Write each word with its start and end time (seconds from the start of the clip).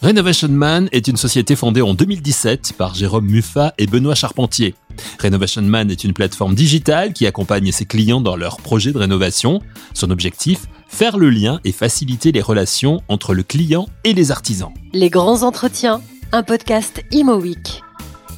Renovation 0.00 0.48
Man 0.48 0.88
est 0.92 1.08
une 1.08 1.16
société 1.16 1.56
fondée 1.56 1.82
en 1.82 1.92
2017 1.92 2.74
par 2.78 2.94
Jérôme 2.94 3.26
Muffat 3.26 3.74
et 3.78 3.86
Benoît 3.86 4.14
Charpentier. 4.14 4.74
Renovation 5.22 5.62
Man 5.62 5.90
est 5.90 6.04
une 6.04 6.12
plateforme 6.12 6.54
digitale 6.54 7.12
qui 7.12 7.26
accompagne 7.26 7.72
ses 7.72 7.84
clients 7.84 8.20
dans 8.20 8.36
leurs 8.36 8.58
projets 8.58 8.92
de 8.92 8.98
rénovation. 8.98 9.60
Son 9.94 10.10
objectif 10.10 10.66
Faire 10.88 11.18
le 11.18 11.30
lien 11.30 11.60
et 11.64 11.72
faciliter 11.72 12.32
les 12.32 12.40
relations 12.40 13.02
entre 13.08 13.34
le 13.34 13.42
client 13.42 13.86
et 14.04 14.14
les 14.14 14.30
artisans. 14.30 14.72
Les 14.94 15.10
grands 15.10 15.42
entretiens, 15.42 16.00
un 16.32 16.42
podcast 16.42 17.02
Imo 17.10 17.38
Week. 17.38 17.82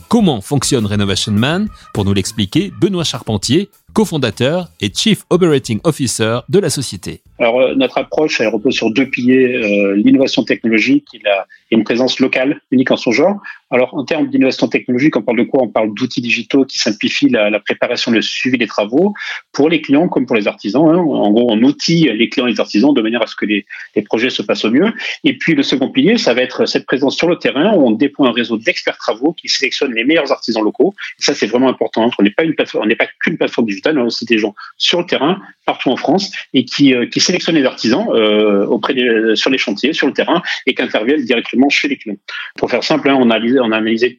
Comment 0.08 0.40
fonctionne 0.40 0.86
Renovation 0.86 1.32
Man? 1.32 1.68
Pour 1.94 2.04
nous 2.04 2.12
l'expliquer, 2.12 2.72
Benoît 2.80 3.04
Charpentier, 3.04 3.70
cofondateur 3.92 4.68
et 4.80 4.90
Chief 4.92 5.24
Operating 5.30 5.78
Officer 5.84 6.40
de 6.48 6.58
la 6.58 6.70
société. 6.70 7.22
Alors, 7.40 7.60
euh, 7.60 7.74
notre 7.74 7.98
approche, 7.98 8.40
elle 8.40 8.48
repose 8.48 8.74
sur 8.74 8.90
deux 8.90 9.06
piliers, 9.06 9.56
euh, 9.56 9.94
l'innovation 9.94 10.44
technologique 10.44 11.08
et, 11.14 11.20
la, 11.24 11.46
et, 11.70 11.74
une 11.74 11.84
présence 11.84 12.20
locale 12.20 12.60
unique 12.70 12.90
en 12.90 12.96
son 12.96 13.12
genre. 13.12 13.40
Alors, 13.70 13.94
en 13.94 14.04
termes 14.04 14.28
d'innovation 14.28 14.68
technologique, 14.68 15.16
on 15.16 15.22
parle 15.22 15.38
de 15.38 15.44
quoi? 15.44 15.62
On 15.62 15.68
parle 15.68 15.94
d'outils 15.94 16.20
digitaux 16.20 16.64
qui 16.64 16.78
simplifient 16.78 17.28
la, 17.28 17.50
la, 17.50 17.60
préparation, 17.60 18.10
le 18.10 18.20
suivi 18.20 18.58
des 18.58 18.66
travaux 18.66 19.14
pour 19.52 19.68
les 19.68 19.80
clients 19.80 20.08
comme 20.08 20.26
pour 20.26 20.36
les 20.36 20.48
artisans. 20.48 20.88
Hein. 20.88 20.98
En 20.98 21.30
gros, 21.30 21.52
on 21.52 21.62
outille 21.62 22.10
les 22.12 22.28
clients 22.28 22.46
et 22.46 22.52
les 22.52 22.60
artisans 22.60 22.92
de 22.92 23.00
manière 23.00 23.22
à 23.22 23.26
ce 23.26 23.36
que 23.36 23.46
les, 23.46 23.64
projets 24.06 24.30
se 24.30 24.42
passent 24.42 24.64
au 24.64 24.70
mieux. 24.70 24.92
Et 25.24 25.36
puis, 25.36 25.54
le 25.54 25.62
second 25.62 25.90
pilier, 25.90 26.18
ça 26.18 26.34
va 26.34 26.42
être 26.42 26.66
cette 26.66 26.86
présence 26.86 27.16
sur 27.16 27.28
le 27.28 27.36
terrain 27.36 27.74
où 27.74 27.86
on 27.86 27.90
déploie 27.90 28.28
un 28.28 28.32
réseau 28.32 28.56
d'experts 28.56 28.98
travaux 28.98 29.32
qui 29.32 29.48
sélectionnent 29.48 29.94
les 29.94 30.04
meilleurs 30.04 30.32
artisans 30.32 30.64
locaux. 30.64 30.94
Et 31.18 31.22
ça, 31.22 31.34
c'est 31.34 31.46
vraiment 31.46 31.68
important. 31.68 32.10
On 32.18 32.22
n'est 32.22 32.30
pas 32.30 32.44
une 32.44 32.54
on 32.74 32.86
n'est 32.86 32.96
pas 32.96 33.06
qu'une 33.22 33.36
plateforme 33.36 33.66
digitale, 33.66 33.98
on 33.98 34.02
a 34.02 34.06
aussi 34.06 34.24
des 34.24 34.38
gens 34.38 34.54
sur 34.76 35.00
le 35.00 35.06
terrain, 35.06 35.40
partout 35.66 35.90
en 35.90 35.96
France, 35.96 36.32
et 36.54 36.64
qui, 36.64 36.94
euh, 36.94 37.06
sélectionnent 37.16 37.56
les 37.56 37.64
artisans 37.64 38.06
euh, 38.12 38.66
auprès 38.66 38.94
sur 39.34 39.50
les 39.50 39.58
chantiers, 39.58 39.92
sur 39.92 40.06
le 40.06 40.12
terrain, 40.12 40.42
et 40.66 40.74
qui 40.74 40.82
interviennent 40.82 41.24
directement 41.24 41.59
chez 41.68 41.88
les 41.88 41.96
clients. 41.96 42.16
Pour 42.56 42.70
faire 42.70 42.84
simple, 42.84 43.10
hein, 43.10 43.16
on, 43.18 43.30
a 43.30 43.38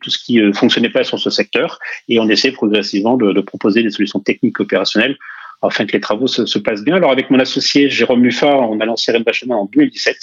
tout 0.01 0.09
ce 0.09 0.23
qui 0.23 0.35
ne 0.37 0.49
euh, 0.49 0.53
fonctionnait 0.53 0.89
pas 0.89 1.03
sur 1.03 1.19
ce 1.19 1.29
secteur, 1.29 1.79
et 2.07 2.19
on 2.19 2.27
essaie 2.29 2.51
progressivement 2.51 3.17
de, 3.17 3.31
de 3.33 3.41
proposer 3.41 3.83
des 3.83 3.89
solutions 3.89 4.19
techniques 4.19 4.59
opérationnelles 4.59 5.17
afin 5.61 5.85
que 5.85 5.93
les 5.93 5.99
travaux 5.99 6.27
se, 6.27 6.45
se, 6.45 6.59
passent 6.59 6.83
bien. 6.83 6.95
Alors 6.95 7.11
avec 7.11 7.29
mon 7.29 7.39
associé 7.39 7.89
Jérôme 7.89 8.21
Muffat, 8.21 8.57
on 8.57 8.79
a 8.79 8.85
lancé 8.85 9.11
Renbachement 9.11 9.61
en 9.61 9.65
2017 9.65 10.17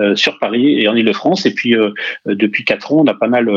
euh, 0.00 0.16
sur 0.16 0.40
Paris 0.40 0.80
et 0.80 0.88
en 0.88 0.96
Ile-de-France. 0.96 1.46
Et 1.46 1.54
puis 1.54 1.76
euh, 1.76 1.90
euh, 2.26 2.34
depuis 2.34 2.64
quatre 2.64 2.92
ans, 2.92 3.02
on 3.02 3.06
a 3.06 3.14
pas 3.14 3.28
mal 3.28 3.48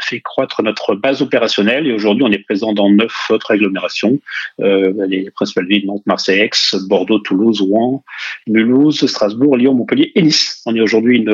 fait 0.00 0.20
croître 0.20 0.62
notre 0.62 0.94
base 0.94 1.22
opérationnelle 1.22 1.86
et 1.86 1.94
aujourd'hui, 1.94 2.24
on 2.24 2.30
est 2.30 2.44
présent 2.44 2.74
dans 2.74 2.90
neuf 2.90 3.30
autres 3.30 3.52
agglomérations, 3.52 4.20
les 4.58 5.30
principales 5.30 5.66
villes 5.66 5.86
Nantes, 5.86 6.02
Marseille, 6.04 6.40
Aix, 6.40 6.50
Bordeaux, 6.88 7.20
Toulouse, 7.20 7.62
Rouen, 7.62 8.04
Mulhouse, 8.46 9.06
Strasbourg, 9.06 9.56
Lyon, 9.56 9.72
Montpellier 9.72 10.12
et 10.14 10.20
Nice. 10.20 10.62
On 10.66 10.76
est 10.76 10.80
aujourd'hui 10.80 11.24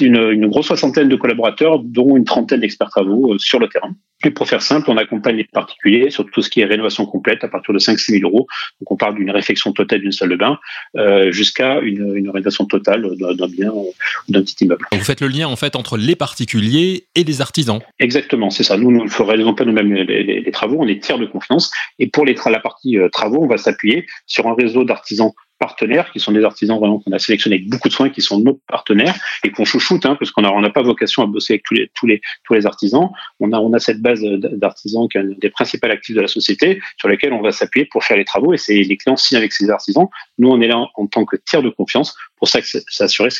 une 0.00 0.46
grosse 0.48 0.66
soixantaine 0.66 1.08
de 1.08 1.16
collaborateurs, 1.16 1.78
dont 1.78 2.16
une 2.16 2.24
trentaine 2.24 2.60
d'experts 2.60 2.90
travaux 2.90 3.38
sur 3.38 3.58
le 3.58 3.68
terrain. 3.68 3.94
Et 4.24 4.30
pour 4.30 4.48
faire 4.48 4.62
simple, 4.62 4.90
on 4.90 4.96
accompagne 4.96 5.36
les 5.36 5.44
particuliers 5.44 6.10
sur 6.10 6.24
tout 6.30 6.40
ce 6.40 6.48
qui 6.48 6.60
est 6.60 6.64
rénovation 6.64 7.04
complète 7.04 7.44
à 7.44 7.48
partir 7.48 7.74
de 7.74 7.78
5-6 7.78 8.20
000 8.20 8.30
euros. 8.30 8.46
Donc 8.80 8.92
on 8.92 8.96
parle 8.96 9.16
d'une 9.16 9.30
réfection 9.30 9.72
totale 9.72 10.00
d'une 10.00 10.12
salle 10.12 10.30
de 10.30 10.36
bain 10.36 10.58
euh, 10.96 11.32
jusqu'à 11.32 11.80
une, 11.80 12.16
une, 12.16 12.30
rénovation 12.30 12.64
totale 12.64 13.06
d'un 13.18 13.48
bien 13.48 13.70
ou 13.70 13.92
d'un 14.28 14.42
petit 14.42 14.64
immeuble. 14.64 14.86
Donc 14.92 15.00
vous 15.00 15.06
faites 15.06 15.20
le 15.20 15.28
lien 15.28 15.48
en 15.48 15.56
fait 15.56 15.76
entre 15.76 15.96
les 15.96 16.16
particuliers 16.16 17.06
et 17.14 17.24
les 17.24 17.40
artisans. 17.40 17.80
Exactement, 17.98 18.50
c'est 18.50 18.64
ça. 18.64 18.76
Nous, 18.76 18.90
nous 18.90 19.04
ne 19.04 19.22
réalisons 19.22 19.54
pas 19.54 19.64
nous-mêmes 19.64 19.92
les, 19.92 20.04
les, 20.04 20.40
les, 20.40 20.50
travaux, 20.52 20.76
on 20.78 20.88
est 20.88 21.02
tiers 21.02 21.18
de 21.18 21.26
confiance. 21.26 21.70
Et 21.98 22.06
pour 22.06 22.24
les 22.24 22.34
la 22.50 22.60
partie 22.60 22.98
euh, 22.98 23.08
travaux, 23.08 23.42
on 23.42 23.46
va 23.46 23.56
s'appuyer 23.56 24.06
sur 24.26 24.46
un 24.46 24.54
réseau 24.54 24.84
d'artisans 24.84 25.32
partenaires, 25.64 26.12
qui 26.12 26.20
sont 26.20 26.32
des 26.32 26.44
artisans 26.44 26.78
vraiment 26.78 26.98
qu'on 27.00 27.12
a 27.12 27.18
sélectionnés 27.18 27.56
avec 27.56 27.68
beaucoup 27.70 27.88
de 27.88 27.94
soins, 27.94 28.10
qui 28.10 28.20
sont 28.20 28.38
nos 28.38 28.60
partenaires 28.68 29.16
et 29.44 29.50
qu'on 29.50 29.64
chouchoute, 29.64 30.04
hein, 30.04 30.14
parce 30.18 30.30
qu'on 30.30 30.42
n'a 30.42 30.70
pas 30.70 30.82
vocation 30.82 31.22
à 31.22 31.26
bosser 31.26 31.54
avec 31.54 31.62
tous 31.64 31.74
les, 31.74 31.90
tous 31.94 32.06
les, 32.06 32.20
tous 32.44 32.52
les 32.52 32.66
artisans. 32.66 33.08
On 33.40 33.50
a, 33.52 33.58
on 33.58 33.72
a 33.72 33.78
cette 33.78 34.02
base 34.02 34.20
d'artisans 34.64 35.08
qui 35.08 35.16
est 35.16 35.22
un 35.22 35.30
des 35.44 35.48
principaux 35.48 35.86
actifs 35.86 36.14
de 36.14 36.20
la 36.20 36.28
société 36.28 36.82
sur 36.98 37.08
lesquels 37.08 37.32
on 37.32 37.40
va 37.40 37.50
s'appuyer 37.50 37.86
pour 37.90 38.04
faire 38.04 38.18
les 38.18 38.26
travaux 38.26 38.52
et 38.52 38.58
c'est 38.58 38.82
les 38.82 38.96
clients 38.98 39.16
signent 39.16 39.38
avec 39.38 39.52
ces 39.52 39.70
artisans. 39.70 40.08
Nous, 40.38 40.50
on 40.50 40.60
est 40.60 40.68
là 40.68 40.78
en 40.94 41.06
tant 41.06 41.24
que 41.24 41.36
tiers 41.36 41.62
de 41.62 41.70
confiance 41.70 42.14
pour 42.44 42.50
ça 42.50 42.60
que 42.60 42.66
s'assurer 42.88 43.30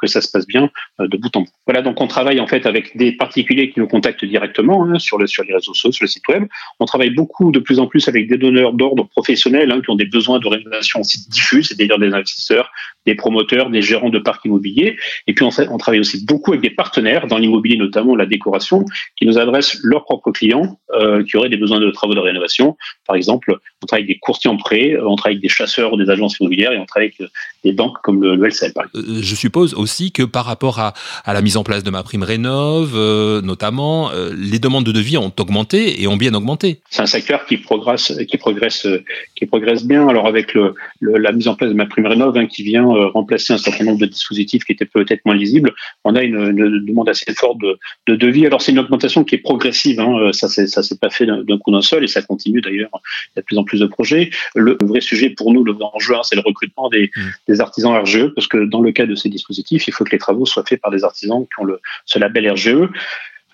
que 0.00 0.06
ça 0.06 0.20
se 0.22 0.30
passe 0.30 0.46
bien 0.46 0.70
euh, 1.00 1.08
de 1.08 1.18
bout 1.18 1.36
en 1.36 1.42
bout. 1.42 1.50
Voilà, 1.66 1.82
donc 1.82 2.00
on 2.00 2.06
travaille 2.06 2.40
en 2.40 2.46
fait 2.46 2.64
avec 2.64 2.96
des 2.96 3.12
particuliers 3.12 3.70
qui 3.70 3.80
nous 3.80 3.86
contactent 3.86 4.24
directement 4.24 4.82
hein, 4.84 4.98
sur, 4.98 5.18
le, 5.18 5.26
sur 5.26 5.44
les 5.44 5.52
réseaux 5.52 5.74
sociaux, 5.74 5.92
sur 5.92 6.04
le 6.04 6.08
site 6.08 6.26
web. 6.28 6.44
On 6.80 6.86
travaille 6.86 7.10
beaucoup 7.10 7.52
de 7.52 7.58
plus 7.58 7.78
en 7.78 7.86
plus 7.86 8.08
avec 8.08 8.28
des 8.28 8.38
donneurs 8.38 8.72
d'ordre 8.72 9.04
professionnels 9.08 9.70
hein, 9.70 9.82
qui 9.82 9.90
ont 9.90 9.94
des 9.94 10.06
besoins 10.06 10.38
de 10.38 10.48
rénovation 10.48 11.00
aussi 11.00 11.28
diffus, 11.28 11.64
c'est-à-dire 11.64 11.98
des 11.98 12.14
investisseurs, 12.14 12.70
des 13.04 13.14
promoteurs, 13.14 13.68
des 13.68 13.82
gérants 13.82 14.08
de 14.08 14.18
parcs 14.18 14.44
immobiliers. 14.46 14.96
Et 15.26 15.34
puis 15.34 15.44
on, 15.44 15.50
on 15.70 15.76
travaille 15.76 16.00
aussi 16.00 16.24
beaucoup 16.24 16.52
avec 16.52 16.62
des 16.62 16.70
partenaires 16.70 17.26
dans 17.26 17.36
l'immobilier, 17.36 17.76
notamment 17.76 18.16
la 18.16 18.24
décoration, 18.24 18.86
qui 19.16 19.26
nous 19.26 19.38
adressent 19.38 19.78
leurs 19.82 20.04
propres 20.04 20.32
clients 20.32 20.78
euh, 20.94 21.22
qui 21.24 21.36
auraient 21.36 21.50
des 21.50 21.58
besoins 21.58 21.80
de 21.80 21.90
travaux 21.90 22.14
de 22.14 22.20
rénovation. 22.20 22.74
Par 23.06 23.16
exemple, 23.16 23.58
on 23.82 23.86
travaille 23.86 24.04
avec 24.04 24.16
des 24.16 24.18
courtiers 24.18 24.48
en 24.48 24.56
prêt, 24.56 24.94
euh, 24.94 25.06
on 25.06 25.16
travaille 25.16 25.34
avec 25.34 25.42
des 25.42 25.50
chasseurs 25.50 25.92
ou 25.92 25.98
des 25.98 26.08
agences 26.08 26.38
immobilières 26.40 26.72
et 26.72 26.78
on 26.78 26.86
travaille 26.86 27.12
avec 27.18 27.30
des 27.64 27.72
banques 27.72 27.98
comme 28.02 28.22
le 28.22 28.45
Par 28.74 28.84
exemple. 28.84 28.90
Euh, 28.94 29.22
je 29.22 29.34
suppose 29.34 29.74
aussi 29.74 30.12
que 30.12 30.22
par 30.22 30.44
rapport 30.44 30.78
à, 30.78 30.94
à, 31.24 31.32
la 31.32 31.42
mise 31.42 31.56
en 31.56 31.64
place 31.64 31.82
de 31.82 31.90
ma 31.90 32.02
prime 32.02 32.22
rénov, 32.22 32.92
euh, 32.94 33.40
notamment, 33.42 34.10
euh, 34.10 34.32
les 34.36 34.58
demandes 34.58 34.84
de 34.84 34.92
devis 34.92 35.16
ont 35.16 35.32
augmenté 35.38 36.02
et 36.02 36.06
ont 36.06 36.16
bien 36.16 36.34
augmenté. 36.34 36.80
C'est 36.90 37.02
un 37.02 37.06
secteur 37.06 37.46
qui 37.46 37.56
progresse, 37.56 38.12
qui 38.28 38.36
progresse, 38.36 38.86
qui 39.34 39.46
progresse 39.46 39.84
bien. 39.84 40.08
Alors 40.08 40.26
avec 40.26 40.54
le, 40.54 40.74
le, 41.00 41.18
la 41.18 41.32
mise 41.32 41.48
en 41.48 41.54
place 41.54 41.70
de 41.70 41.76
ma 41.76 41.86
prime 41.86 42.06
rénov, 42.06 42.36
hein, 42.36 42.46
qui 42.46 42.62
vient 42.62 42.84
remplacer 43.12 43.52
un 43.52 43.58
certain 43.58 43.84
nombre 43.84 43.98
de 43.98 44.06
dispositifs 44.06 44.64
qui 44.64 44.72
étaient 44.72 44.86
peut-être 44.86 45.24
moins 45.24 45.34
lisibles, 45.34 45.72
on 46.04 46.14
a 46.14 46.22
une, 46.22 46.36
une 46.36 46.84
demande 46.84 47.08
assez 47.08 47.32
forte 47.34 47.58
de, 47.58 47.78
de 48.06 48.16
devis. 48.16 48.46
Alors 48.46 48.62
c'est 48.62 48.72
une 48.72 48.78
augmentation 48.78 49.24
qui 49.24 49.34
est 49.34 49.38
progressive. 49.38 50.00
Hein. 50.00 50.32
Ça 50.32 50.48
c'est 50.48 50.66
ça 50.66 50.82
s'est 50.82 50.98
pas 50.98 51.10
fait 51.10 51.26
d'un 51.26 51.58
coup 51.58 51.72
d'un 51.72 51.82
seul 51.82 52.04
et 52.04 52.08
ça 52.08 52.22
continue 52.22 52.60
d'ailleurs. 52.60 52.90
Il 52.92 53.36
y 53.36 53.38
a 53.38 53.42
de 53.42 53.46
plus 53.46 53.58
en 53.58 53.64
plus 53.64 53.80
de 53.80 53.86
projets. 53.86 54.30
Le 54.54 54.76
vrai 54.80 55.00
sujet 55.00 55.30
pour 55.30 55.52
nous, 55.52 55.64
le 55.64 55.74
enjeu, 55.94 56.14
hein, 56.14 56.20
c'est 56.22 56.36
le 56.36 56.42
recrutement 56.44 56.88
des, 56.88 57.10
mmh. 57.14 57.20
des 57.48 57.60
artisans 57.60 57.92
RGE 57.94 58.25
parce 58.34 58.46
que 58.46 58.64
dans 58.64 58.80
le 58.80 58.92
cas 58.92 59.06
de 59.06 59.14
ces 59.14 59.28
dispositifs, 59.28 59.88
il 59.88 59.92
faut 59.92 60.04
que 60.04 60.10
les 60.10 60.18
travaux 60.18 60.46
soient 60.46 60.64
faits 60.64 60.80
par 60.80 60.90
des 60.90 61.04
artisans 61.04 61.44
qui 61.44 61.60
ont 61.60 61.64
le, 61.64 61.80
ce 62.04 62.18
label 62.18 62.50
RGE. 62.50 62.88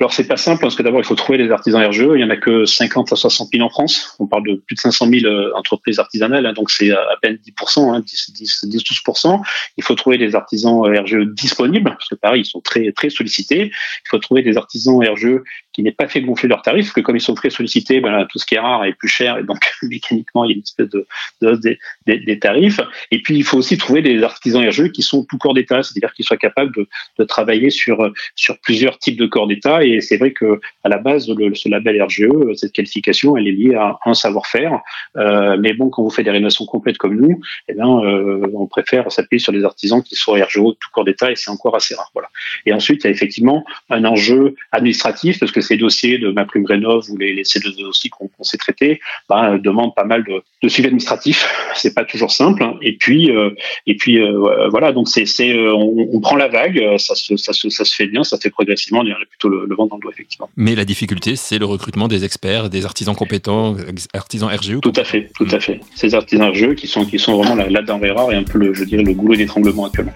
Alors 0.00 0.12
c'est 0.12 0.26
pas 0.26 0.36
simple 0.36 0.60
parce 0.62 0.74
que 0.74 0.82
d'abord 0.82 1.00
il 1.00 1.04
faut 1.04 1.14
trouver 1.14 1.38
des 1.38 1.50
artisans 1.50 1.80
RGE. 1.80 2.08
Il 2.14 2.20
y 2.20 2.24
en 2.24 2.30
a 2.30 2.36
que 2.36 2.64
50 2.64 3.12
à 3.12 3.16
60 3.16 3.50
000 3.52 3.64
en 3.64 3.68
France. 3.68 4.16
On 4.18 4.26
parle 4.26 4.44
de 4.48 4.54
plus 4.56 4.74
de 4.74 4.80
500 4.80 5.06
000 5.06 5.54
entreprises 5.54 6.00
artisanales, 6.00 6.44
hein, 6.44 6.52
donc 6.54 6.70
c'est 6.70 6.90
à 6.90 7.16
peine 7.20 7.36
10 7.36 7.52
hein, 7.76 8.00
10, 8.00 8.32
10, 8.32 8.64
10 8.64 8.82
12% 8.82 9.40
Il 9.76 9.84
faut 9.84 9.94
trouver 9.94 10.18
des 10.18 10.34
artisans 10.34 10.80
RGE 10.80 11.26
disponibles 11.26 11.90
parce 11.90 12.08
que 12.08 12.16
pareil 12.16 12.42
ils 12.42 12.46
sont 12.46 12.60
très 12.60 12.90
très 12.90 13.10
sollicités. 13.10 13.66
Il 13.66 14.08
faut 14.08 14.18
trouver 14.18 14.42
des 14.42 14.56
artisans 14.56 14.98
RGE 14.98 15.40
qui 15.72 15.82
n'aient 15.82 15.92
pas 15.92 16.08
fait 16.08 16.20
gonfler 16.20 16.48
leurs 16.48 16.62
tarifs, 16.62 16.86
parce 16.86 16.94
que 16.94 17.00
comme 17.00 17.16
ils 17.16 17.20
sont 17.20 17.34
très 17.34 17.50
sollicités, 17.50 18.00
ben, 18.00 18.26
tout 18.30 18.38
ce 18.38 18.46
qui 18.46 18.54
est 18.54 18.60
rare 18.60 18.84
est 18.84 18.92
plus 18.92 19.08
cher, 19.08 19.38
et 19.38 19.42
donc 19.42 19.72
mécaniquement, 19.82 20.44
il 20.44 20.48
y 20.48 20.52
a 20.52 20.56
une 20.56 20.62
espèce 20.62 20.88
de, 20.88 21.06
de 21.40 21.78
des, 22.06 22.38
tarifs. 22.38 22.80
Et 23.10 23.22
puis, 23.22 23.36
il 23.36 23.44
faut 23.44 23.58
aussi 23.58 23.78
trouver 23.78 24.02
des 24.02 24.22
artisans 24.22 24.66
RGE 24.66 24.90
qui 24.92 25.02
sont 25.02 25.24
tout 25.24 25.38
corps 25.38 25.54
d'État, 25.54 25.82
c'est-à-dire 25.82 26.12
qu'ils 26.12 26.24
soient 26.24 26.36
capables 26.36 26.72
de, 27.18 27.24
travailler 27.24 27.70
sur, 27.70 28.10
sur 28.34 28.58
plusieurs 28.58 28.98
types 28.98 29.16
de 29.16 29.26
corps 29.26 29.46
d'État. 29.46 29.84
Et 29.84 30.00
c'est 30.00 30.16
vrai 30.16 30.32
que 30.32 30.60
à 30.84 30.88
la 30.88 30.98
base, 30.98 31.26
ce 31.26 31.68
label 31.68 32.02
RGE, 32.02 32.54
cette 32.56 32.72
qualification, 32.72 33.36
elle 33.36 33.46
est 33.46 33.52
liée 33.52 33.74
à 33.74 33.98
un 34.04 34.14
savoir-faire. 34.14 34.80
Euh, 35.16 35.56
mais 35.58 35.72
bon, 35.72 35.88
quand 35.88 36.02
vous 36.02 36.10
faites 36.10 36.24
des 36.24 36.30
rénovations 36.30 36.66
complètes 36.66 36.98
comme 36.98 37.16
nous, 37.16 37.40
eh 37.68 37.74
bien, 37.74 37.88
euh, 37.88 38.46
on 38.54 38.66
préfère 38.66 39.10
s'appuyer 39.10 39.38
sur 39.38 39.52
des 39.52 39.64
artisans 39.64 40.02
qui 40.02 40.16
sont 40.16 40.32
RGE 40.32 40.54
tout 40.54 40.90
corps 40.92 41.04
d'État, 41.04 41.30
et 41.30 41.36
c'est 41.36 41.50
encore 41.50 41.74
assez 41.74 41.94
rare. 41.94 42.10
Voilà. 42.12 42.28
Et 42.66 42.72
ensuite, 42.72 43.04
il 43.04 43.06
y 43.06 43.08
a 43.08 43.10
effectivement 43.10 43.64
un 43.90 44.04
enjeu 44.04 44.54
administratif, 44.72 45.38
parce 45.38 45.52
que 45.52 45.61
ces 45.62 45.76
dossiers 45.76 46.18
de 46.18 46.30
ma 46.30 46.44
prime 46.44 46.66
rénov 46.66 47.10
ou 47.10 47.16
les, 47.16 47.32
les 47.32 47.44
ces 47.44 47.60
deux 47.60 47.72
dossiers 47.72 48.10
qu'on 48.10 48.28
qu 48.28 48.32
s'est 48.42 48.58
traités 48.58 49.00
ben, 49.28 49.58
demandent 49.58 49.94
pas 49.94 50.04
mal 50.04 50.24
de, 50.24 50.42
de 50.62 50.68
suivi 50.68 50.86
administratif. 50.86 51.48
C'est 51.74 51.94
pas 51.94 52.04
toujours 52.04 52.30
simple. 52.30 52.62
Hein. 52.62 52.74
Et 52.82 52.96
puis, 52.96 53.30
euh, 53.30 53.50
et 53.86 53.96
puis 53.96 54.20
euh, 54.20 54.68
voilà, 54.68 54.92
donc 54.92 55.08
c'est, 55.08 55.26
c'est, 55.26 55.52
euh, 55.52 55.74
on, 55.74 56.08
on, 56.12 56.20
prend 56.20 56.36
la 56.36 56.48
vague, 56.48 56.80
ça 56.98 57.14
se, 57.14 57.36
ça, 57.36 57.52
se, 57.52 57.68
ça 57.70 57.84
se 57.84 57.94
fait 57.94 58.06
bien, 58.06 58.22
ça 58.24 58.38
fait 58.38 58.50
progressivement, 58.50 59.00
on 59.00 59.04
dirait 59.04 59.24
plutôt 59.28 59.48
le, 59.48 59.66
le 59.66 59.74
vent 59.74 59.86
dans 59.86 59.96
le 59.96 60.02
dos, 60.02 60.10
effectivement. 60.10 60.48
Mais 60.56 60.74
la 60.74 60.84
difficulté, 60.84 61.36
c'est 61.36 61.58
le 61.58 61.66
recrutement 61.66 62.08
des 62.08 62.24
experts, 62.24 62.70
des 62.70 62.84
artisans 62.84 63.14
compétents, 63.14 63.76
artisans 64.12 64.50
RGE. 64.50 64.80
Tout 64.80 64.92
à 64.96 65.04
fait, 65.04 65.30
tout 65.36 65.48
à 65.50 65.60
fait. 65.60 65.80
Ces 65.94 66.14
artisans 66.14 66.50
RGE 66.50 66.74
qui 66.74 66.86
sont, 66.86 67.04
qui 67.04 67.18
sont 67.18 67.36
vraiment 67.36 67.54
la, 67.54 67.68
la 67.68 67.82
denrée 67.82 68.10
rare 68.10 68.32
et 68.32 68.36
un 68.36 68.44
peu, 68.44 68.58
le, 68.58 68.74
je 68.74 68.84
dirais, 68.84 69.02
le 69.02 69.12
goulot 69.14 69.36
d'étranglement 69.36 69.86
actuellement. 69.86 70.14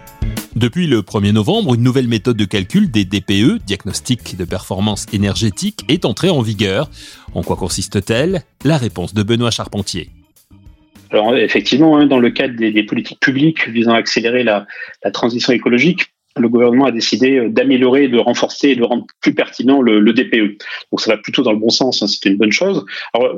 Depuis 0.56 0.86
le 0.86 1.02
1er 1.02 1.32
novembre, 1.32 1.74
une 1.74 1.82
nouvelle 1.82 2.08
méthode 2.08 2.38
de 2.38 2.46
calcul 2.46 2.90
des 2.90 3.04
DPE, 3.04 3.62
diagnostic 3.66 4.38
de 4.38 4.44
performance 4.46 5.04
énergétique, 5.12 5.84
est 5.90 6.06
entrée 6.06 6.30
en 6.30 6.40
vigueur. 6.40 6.88
En 7.34 7.42
quoi 7.42 7.56
consiste-t-elle? 7.56 8.40
La 8.64 8.78
réponse 8.78 9.12
de 9.12 9.22
Benoît 9.22 9.50
Charpentier. 9.50 10.08
Alors 11.10 11.36
effectivement, 11.36 11.98
hein, 11.98 12.06
dans 12.06 12.18
le 12.18 12.30
cadre 12.30 12.56
des, 12.56 12.82
politiques 12.84 13.20
publiques 13.20 13.68
visant 13.68 13.92
à 13.92 13.98
accélérer 13.98 14.44
la 14.44 14.66
transition 15.12 15.52
écologique, 15.52 16.10
le 16.36 16.48
gouvernement 16.48 16.86
a 16.86 16.92
décidé 16.92 17.48
d'améliorer, 17.48 18.08
de 18.08 18.18
renforcer 18.18 18.70
et 18.70 18.76
de 18.76 18.82
rendre 18.82 19.06
plus 19.20 19.34
pertinent 19.34 19.80
le, 19.82 20.12
DPE. 20.12 20.58
Donc 20.90 21.00
ça 21.00 21.10
va 21.10 21.18
plutôt 21.18 21.42
dans 21.42 21.52
le 21.52 21.58
bon 21.58 21.70
sens, 21.70 22.02
hein, 22.02 22.06
c'était 22.06 22.30
une 22.30 22.36
bonne 22.36 22.52
chose. 22.52 22.84
Alors 23.14 23.34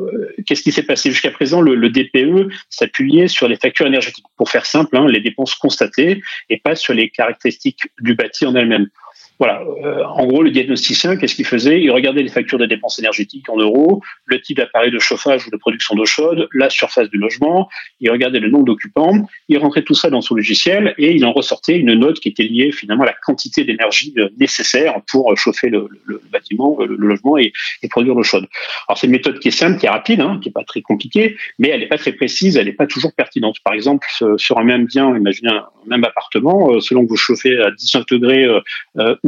qu'est-ce 0.47 0.63
qui 0.63 0.73
s'est 0.73 0.83
passé 0.83 1.11
jusqu'à 1.11 1.31
présent? 1.31 1.61
Le, 1.61 1.89
DPE 1.89 2.53
s'appuyait 2.69 3.29
sur 3.29 3.49
les 3.49 3.57
factures 3.57 3.87
énergétiques. 3.87 4.25
Pour 4.37 4.51
faire 4.51 4.67
simple, 4.67 4.97
hein, 4.97 5.07
les 5.09 5.21
dépenses 5.21 5.55
constatées 5.55 6.23
et 6.51 6.59
pas 6.59 6.75
sur 6.75 6.95
les 6.95 7.09
caractéristiques 7.11 7.83
du 8.01 8.15
bâti 8.15 8.47
en 8.47 8.55
elle-même. 8.55 8.89
Voilà. 9.39 9.63
Euh, 9.85 10.03
en 10.05 10.27
gros, 10.27 10.43
le 10.43 10.51
diagnosticien, 10.51 11.17
qu'est-ce 11.17 11.37
qu'il 11.37 11.45
faisait? 11.45 11.81
Il 11.81 11.91
regardait 11.93 12.23
les 12.23 12.29
factures 12.29 12.59
de 12.59 12.67
dépenses 12.67 12.99
énergétiques 12.99 13.49
en 13.49 13.57
euros, 13.57 14.03
le 14.25 14.41
type 14.41 14.57
d'appareil 14.57 14.91
de 14.91 14.99
chauffage 14.99 15.47
ou 15.47 15.51
de 15.51 15.57
production 15.57 15.95
d'eau 15.95 16.07
chaude, 16.07 16.49
la 16.53 16.69
surface 16.71 17.09
du 17.09 17.19
logement. 17.19 17.69
Il 18.01 18.11
regardait 18.11 18.41
le 18.41 18.51
nombre 18.51 18.65
d'occupants. 18.65 19.29
Il 19.49 19.59
rentrait 19.59 19.83
tout 19.83 19.95
ça 19.95 20.11
dans 20.11 20.21
son 20.21 20.35
logiciel 20.35 20.95
et 20.99 21.13
il 21.15 21.25
en 21.25 21.33
ressortait 21.33 21.79
une 21.79 21.95
note 21.95 22.19
qui 22.19 22.29
était 22.29 22.45
liée 22.45 22.73
finalement 22.73 23.05
à 23.05 23.07
la 23.07 23.13
quantité 23.13 23.65
d'énergie 23.65 24.13
euh, 24.19 24.29
nécessaire 24.39 25.01
pour 25.09 25.37
chauffer 25.37 25.69
le, 25.69 25.89
bâtiment, 26.33 26.77
le, 26.81 26.97
logement 26.97 27.39
et, 27.39 27.53
produire 27.91 28.15
l'eau 28.15 28.25
chaude. 28.25 28.47
Alors 28.89 28.99
c'est 28.99 29.07
une 29.07 29.13
méthode 29.13 29.39
qui 29.39 29.49
est 29.49 29.53
simple, 29.53 29.79
qui 29.79 29.87
est 29.87 29.91
rapide, 29.91 30.21
hein, 30.21 30.41
qui 30.43 30.49
est 30.49 30.53
pas 30.53 30.65
très 30.65 30.83
compliquée, 30.83 31.37
mais 31.59 31.69
elle 31.69 31.81
n'est 31.81 31.87
pas 31.87 31.97
très 31.97 32.13
précise, 32.13 32.57
elle 32.57 32.67
n'est 32.67 32.73
pas 32.73 32.87
toujours 32.87 33.15
pertinente. 33.15 33.57
Par 33.65 33.73
exemple, 33.73 34.07
sur 34.37 34.59
un 34.59 34.65
même 34.65 34.85
bien, 34.85 35.17
imaginez 35.17 35.51
un 35.51 35.67
même 35.87 36.05
appartement, 36.05 36.73
euh, 36.73 36.81
selon 36.81 37.05
que 37.05 37.09
vous 37.09 37.17
chauffez 37.17 37.59
à 37.61 37.71
19 37.71 38.05
degrés 38.11 38.47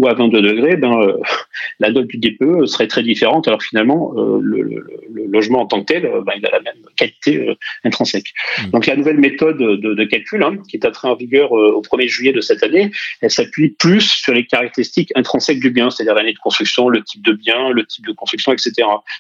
ou 0.01 0.09
à 0.09 0.15
22 0.15 0.41
degrés, 0.41 0.77
ben, 0.77 0.99
euh, 0.99 1.19
la 1.81 1.91
note 1.91 2.07
du 2.07 2.17
DPE 2.17 2.65
serait 2.65 2.89
très 2.89 3.03
différente. 3.03 3.47
Alors 3.49 3.63
finalement, 3.63 4.15
euh, 4.17 4.39
le, 4.41 4.87
logement 5.29 5.61
en 5.61 5.67
tant 5.67 5.81
que 5.81 5.93
tel, 5.93 6.07
euh, 6.07 6.23
ben, 6.23 6.33
il 6.39 6.47
a 6.47 6.51
la 6.51 6.61
même 6.61 6.83
qualité 6.97 7.55
intrinsèque. 7.85 8.33
Mmh. 8.59 8.71
Donc 8.71 8.87
la 8.87 8.97
nouvelle 8.97 9.19
méthode 9.19 9.59
de, 9.59 10.05
calcul, 10.05 10.43
hein, 10.43 10.57
qui 10.69 10.77
est 10.77 10.87
entrée 10.87 11.09
en 11.09 11.15
vigueur 11.15 11.53
au 11.53 11.83
1er 11.83 12.09
juillet 12.09 12.33
de 12.33 12.41
cette 12.41 12.63
année, 12.63 12.91
elle 13.21 13.31
s'appuie 13.31 13.69
plus 13.69 14.01
sur 14.01 14.33
les 14.33 14.47
caractéristiques 14.47 15.13
intrinsèques 15.15 15.61
du 15.61 15.71
bien, 15.71 15.91
c'est-à-dire 15.91 16.15
l'année 16.15 16.33
de 16.33 16.39
construction, 16.39 16.89
le 16.89 17.03
type 17.03 17.23
de 17.23 17.33
bien, 17.33 17.71
le 17.71 17.85
type 17.85 18.07
de 18.07 18.13
construction, 18.13 18.53
etc. 18.53 18.73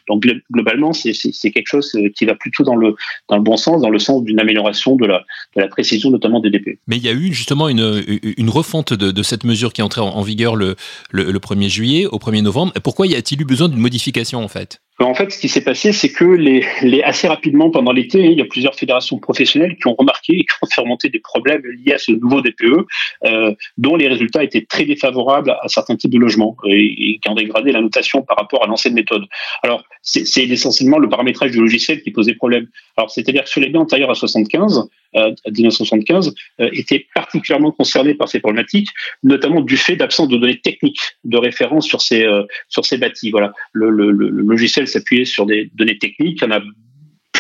Donc 0.08 0.24
globalement, 0.50 0.92
c'est 0.92 1.50
quelque 1.50 1.68
chose 1.68 1.94
qui 2.16 2.24
va 2.24 2.34
plutôt 2.34 2.64
dans 2.64 2.76
le, 2.76 2.94
dans 3.28 3.36
le 3.36 3.42
bon 3.42 3.56
sens, 3.56 3.82
dans 3.82 3.90
le 3.90 3.98
sens 3.98 4.24
d'une 4.24 4.40
amélioration 4.40 4.96
de 4.96 5.06
la, 5.06 5.24
de 5.56 5.60
la 5.60 5.68
précision, 5.68 6.10
notamment 6.10 6.40
des 6.40 6.50
DPE. 6.50 6.78
Mais 6.86 6.96
il 6.96 7.04
y 7.04 7.08
a 7.08 7.12
eu 7.12 7.32
justement 7.32 7.68
une, 7.68 8.02
une 8.36 8.50
refonte 8.50 8.94
de, 8.94 9.10
de 9.10 9.22
cette 9.22 9.44
mesure 9.44 9.72
qui 9.72 9.82
est 9.82 9.84
entrée 9.84 10.00
en 10.00 10.22
vigueur 10.22 10.56
le, 10.56 10.69
le, 11.10 11.38
1er 11.38 11.68
juillet 11.68 12.06
au 12.06 12.18
1er 12.18 12.42
novembre. 12.42 12.72
Pourquoi 12.82 13.06
y 13.06 13.14
a-t-il 13.14 13.40
eu 13.40 13.44
besoin 13.44 13.68
d'une 13.68 13.80
modification 13.80 14.42
en 14.42 14.48
fait? 14.48 14.80
En 14.98 15.14
fait, 15.14 15.32
ce 15.32 15.38
qui 15.38 15.48
s'est 15.48 15.62
passé, 15.64 15.92
c'est 15.92 16.12
que 16.12 17.02
assez 17.04 17.26
rapidement 17.26 17.70
pendant 17.70 17.90
l'été, 17.90 18.22
il 18.26 18.38
y 18.38 18.42
a 18.42 18.44
plusieurs 18.44 18.74
fédérations 18.74 19.18
professionnelles 19.18 19.76
qui 19.76 19.86
ont 19.86 19.94
remarqué 19.98 20.34
et 20.34 20.44
qui 20.44 20.52
ont 20.60 20.66
fait 20.66 20.82
remonter 20.82 21.08
des 21.08 21.20
problèmes 21.20 21.62
liés 21.64 21.94
à 21.94 21.98
ce 21.98 22.12
nouveau 22.12 22.42
DPE, 22.42 22.86
euh, 23.24 23.54
dont 23.78 23.96
les 23.96 24.08
résultats 24.08 24.44
étaient 24.44 24.66
très 24.68 24.84
défavorables 24.84 25.56
à 25.62 25.68
certains 25.68 25.96
types 25.96 26.10
de 26.10 26.18
logements 26.18 26.54
et, 26.66 27.18
qui 27.18 27.30
ont 27.30 27.34
dégradé 27.34 27.72
la 27.72 27.80
notation 27.80 28.22
par 28.22 28.36
rapport 28.36 28.62
à 28.62 28.66
l'ancienne 28.66 28.92
méthode. 28.92 29.24
Alors, 29.62 29.84
c'est 30.02 30.44
essentiellement 30.44 30.98
le 30.98 31.08
paramétrage 31.08 31.50
du 31.50 31.60
logiciel 31.60 32.02
qui 32.02 32.10
posait 32.10 32.34
problème. 32.34 32.66
Alors, 32.98 33.10
c'est-à-dire 33.10 33.44
que 33.44 33.48
sur 33.48 33.62
les 33.62 33.70
biens 33.70 33.80
antérieurs 33.80 34.10
à 34.10 34.14
75, 34.14 34.90
euh, 35.16 35.34
à 35.44 35.50
1975, 35.50 36.34
euh, 36.60 36.68
étaient 36.72 37.06
particulièrement 37.14 37.72
concernés 37.72 38.14
par 38.14 38.28
ces 38.28 38.40
problématiques, 38.40 38.90
notamment 39.22 39.60
du 39.60 39.76
fait 39.76 39.96
d'absence 39.96 40.28
de 40.28 40.36
données 40.36 40.60
techniques 40.60 41.00
de 41.24 41.36
référence 41.36 41.86
sur 41.86 42.00
ces 42.00 42.24
euh, 42.24 42.44
sur 42.68 42.84
ces 42.84 42.98
bâtis. 42.98 43.30
Voilà, 43.30 43.52
le, 43.72 43.90
le, 43.90 44.10
le 44.10 44.28
logiciel 44.28 44.86
s'appuyait 44.86 45.24
sur 45.24 45.46
des 45.46 45.70
données 45.74 45.98
techniques. 45.98 46.40
Il 46.42 46.44
y 46.44 46.46
en 46.46 46.56
a 46.56 46.60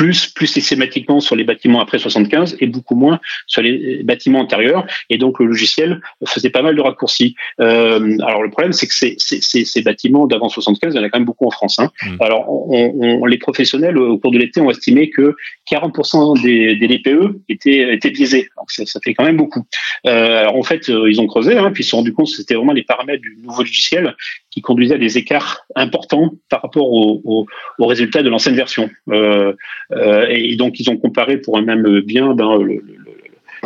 plus, 0.00 0.28
plus 0.28 0.46
systématiquement 0.46 1.20
sur 1.20 1.36
les 1.36 1.44
bâtiments 1.44 1.82
après 1.82 1.98
75 1.98 2.56
et 2.60 2.66
beaucoup 2.66 2.94
moins 2.94 3.20
sur 3.46 3.60
les 3.60 4.02
bâtiments 4.02 4.38
antérieurs. 4.38 4.86
Et 5.10 5.18
donc 5.18 5.38
le 5.40 5.44
logiciel 5.44 6.00
faisait 6.26 6.48
pas 6.48 6.62
mal 6.62 6.74
de 6.74 6.80
raccourcis. 6.80 7.34
Euh, 7.60 8.16
alors 8.26 8.42
le 8.42 8.48
problème, 8.48 8.72
c'est 8.72 8.86
que 8.86 8.94
ces, 8.94 9.16
ces, 9.18 9.42
ces 9.42 9.82
bâtiments 9.82 10.26
d'avant 10.26 10.48
75, 10.48 10.94
il 10.94 10.96
y 10.96 11.00
en 11.00 11.04
a 11.04 11.10
quand 11.10 11.18
même 11.18 11.26
beaucoup 11.26 11.46
en 11.46 11.50
France. 11.50 11.78
Hein. 11.78 11.90
Mmh. 12.02 12.16
Alors 12.20 12.48
on, 12.48 12.94
on, 12.98 13.26
les 13.26 13.36
professionnels 13.36 13.98
au 13.98 14.16
cours 14.16 14.30
de 14.30 14.38
l'été 14.38 14.62
ont 14.62 14.70
estimé 14.70 15.10
que 15.10 15.36
40% 15.70 16.40
des, 16.40 16.76
des 16.76 16.88
DPE 16.88 17.42
étaient, 17.50 17.92
étaient 17.92 18.10
biaisés. 18.10 18.48
Donc 18.56 18.70
ça, 18.70 18.86
ça, 18.86 19.00
fait 19.04 19.12
quand 19.12 19.24
même 19.24 19.36
beaucoup. 19.36 19.66
Euh, 20.06 20.40
alors 20.40 20.56
en 20.56 20.62
fait, 20.62 20.88
euh, 20.88 21.10
ils 21.10 21.20
ont 21.20 21.26
creusé, 21.26 21.58
hein, 21.58 21.72
puis 21.72 21.82
ils 21.82 21.84
se 21.84 21.90
sont 21.90 21.98
rendus 21.98 22.14
compte 22.14 22.30
que 22.30 22.36
c'était 22.36 22.54
vraiment 22.54 22.72
les 22.72 22.84
paramètres 22.84 23.20
du 23.20 23.36
nouveau 23.42 23.64
logiciel 23.64 24.16
qui 24.50 24.60
conduisaient 24.60 24.96
à 24.96 24.98
des 24.98 25.16
écarts 25.16 25.66
importants 25.76 26.32
par 26.48 26.62
rapport 26.62 26.90
aux 26.90 27.46
au, 27.78 27.86
résultats 27.86 28.22
de 28.22 28.28
l'ancienne 28.28 28.56
version. 28.56 28.90
Euh, 29.08 29.52
euh, 29.92 30.26
et 30.28 30.56
donc 30.56 30.80
ils 30.80 30.90
ont 30.90 30.96
comparé 30.96 31.38
pour 31.38 31.56
un 31.56 31.62
même 31.62 32.00
bien 32.00 32.34
ben, 32.34 32.58
le 32.58 32.82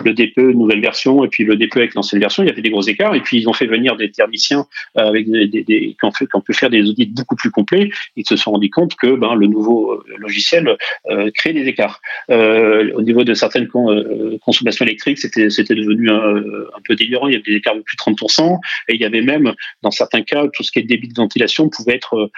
DPE 0.03 0.55
nouvelle 0.55 0.81
version 0.81 1.25
et 1.25 1.29
puis 1.29 1.45
le 1.45 1.57
DPE 1.57 1.77
avec 1.77 1.95
l'ancienne 1.95 2.21
version, 2.21 2.43
il 2.43 2.49
y 2.49 2.53
avait 2.53 2.63
des 2.63 2.71
gros 2.71 2.83
écarts. 2.83 3.15
Et 3.15 3.21
puis 3.21 3.39
ils 3.39 3.49
ont 3.49 3.53
fait 3.53 3.67
venir 3.67 3.97
des 3.97 4.11
thermiciens 4.11 4.67
euh, 4.99 5.03
avec 5.03 5.31
des, 5.31 5.47
des, 5.47 5.63
des 5.63 5.97
qui, 5.99 6.05
ont 6.05 6.13
fait, 6.13 6.27
qui 6.27 6.37
ont 6.37 6.41
pu 6.41 6.55
faire 6.55 6.71
des 6.71 6.89
audits 6.89 7.07
beaucoup 7.07 7.37
plus 7.37 7.51
complets. 7.51 7.91
Ils 8.17 8.27
se 8.27 8.37
sont 8.37 8.53
rendus 8.53 8.71
compte 8.71 8.95
que 8.97 9.15
ben, 9.17 9.35
le 9.35 9.47
nouveau 9.47 9.93
euh, 9.93 10.05
logiciel 10.19 10.77
euh, 11.11 11.31
crée 11.35 11.53
des 11.53 11.67
écarts. 11.67 12.01
Euh, 12.31 12.93
au 12.95 13.03
niveau 13.03 13.25
de 13.25 13.35
certaines 13.35 13.69
con, 13.69 13.85
consommations 14.45 14.85
électriques, 14.85 15.19
c'était 15.19 15.75
devenu 15.75 16.11
un, 16.11 16.43
peu 16.85 16.95
délirant. 16.95 17.29
Il 17.29 17.33
y 17.33 17.37
avait 17.37 17.45
des 17.45 17.57
écarts 17.57 17.77
de 17.77 17.81
plus 17.81 17.97
de 17.97 18.03
30%. 18.03 18.59
Et 18.89 18.95
il 18.95 19.01
y 19.01 19.05
avait 19.05 19.23
même, 19.23 19.55
dans 19.83 19.91
certains 19.91 20.23
cas, 20.23 20.47
tout 20.53 20.63
ce 20.63 20.73
qui 20.73 20.79
est 20.79 20.83
débit 20.83 21.09
de 21.09 21.15
ventilation 21.15 21.69
pouvait 21.69 21.95
être 21.95 22.31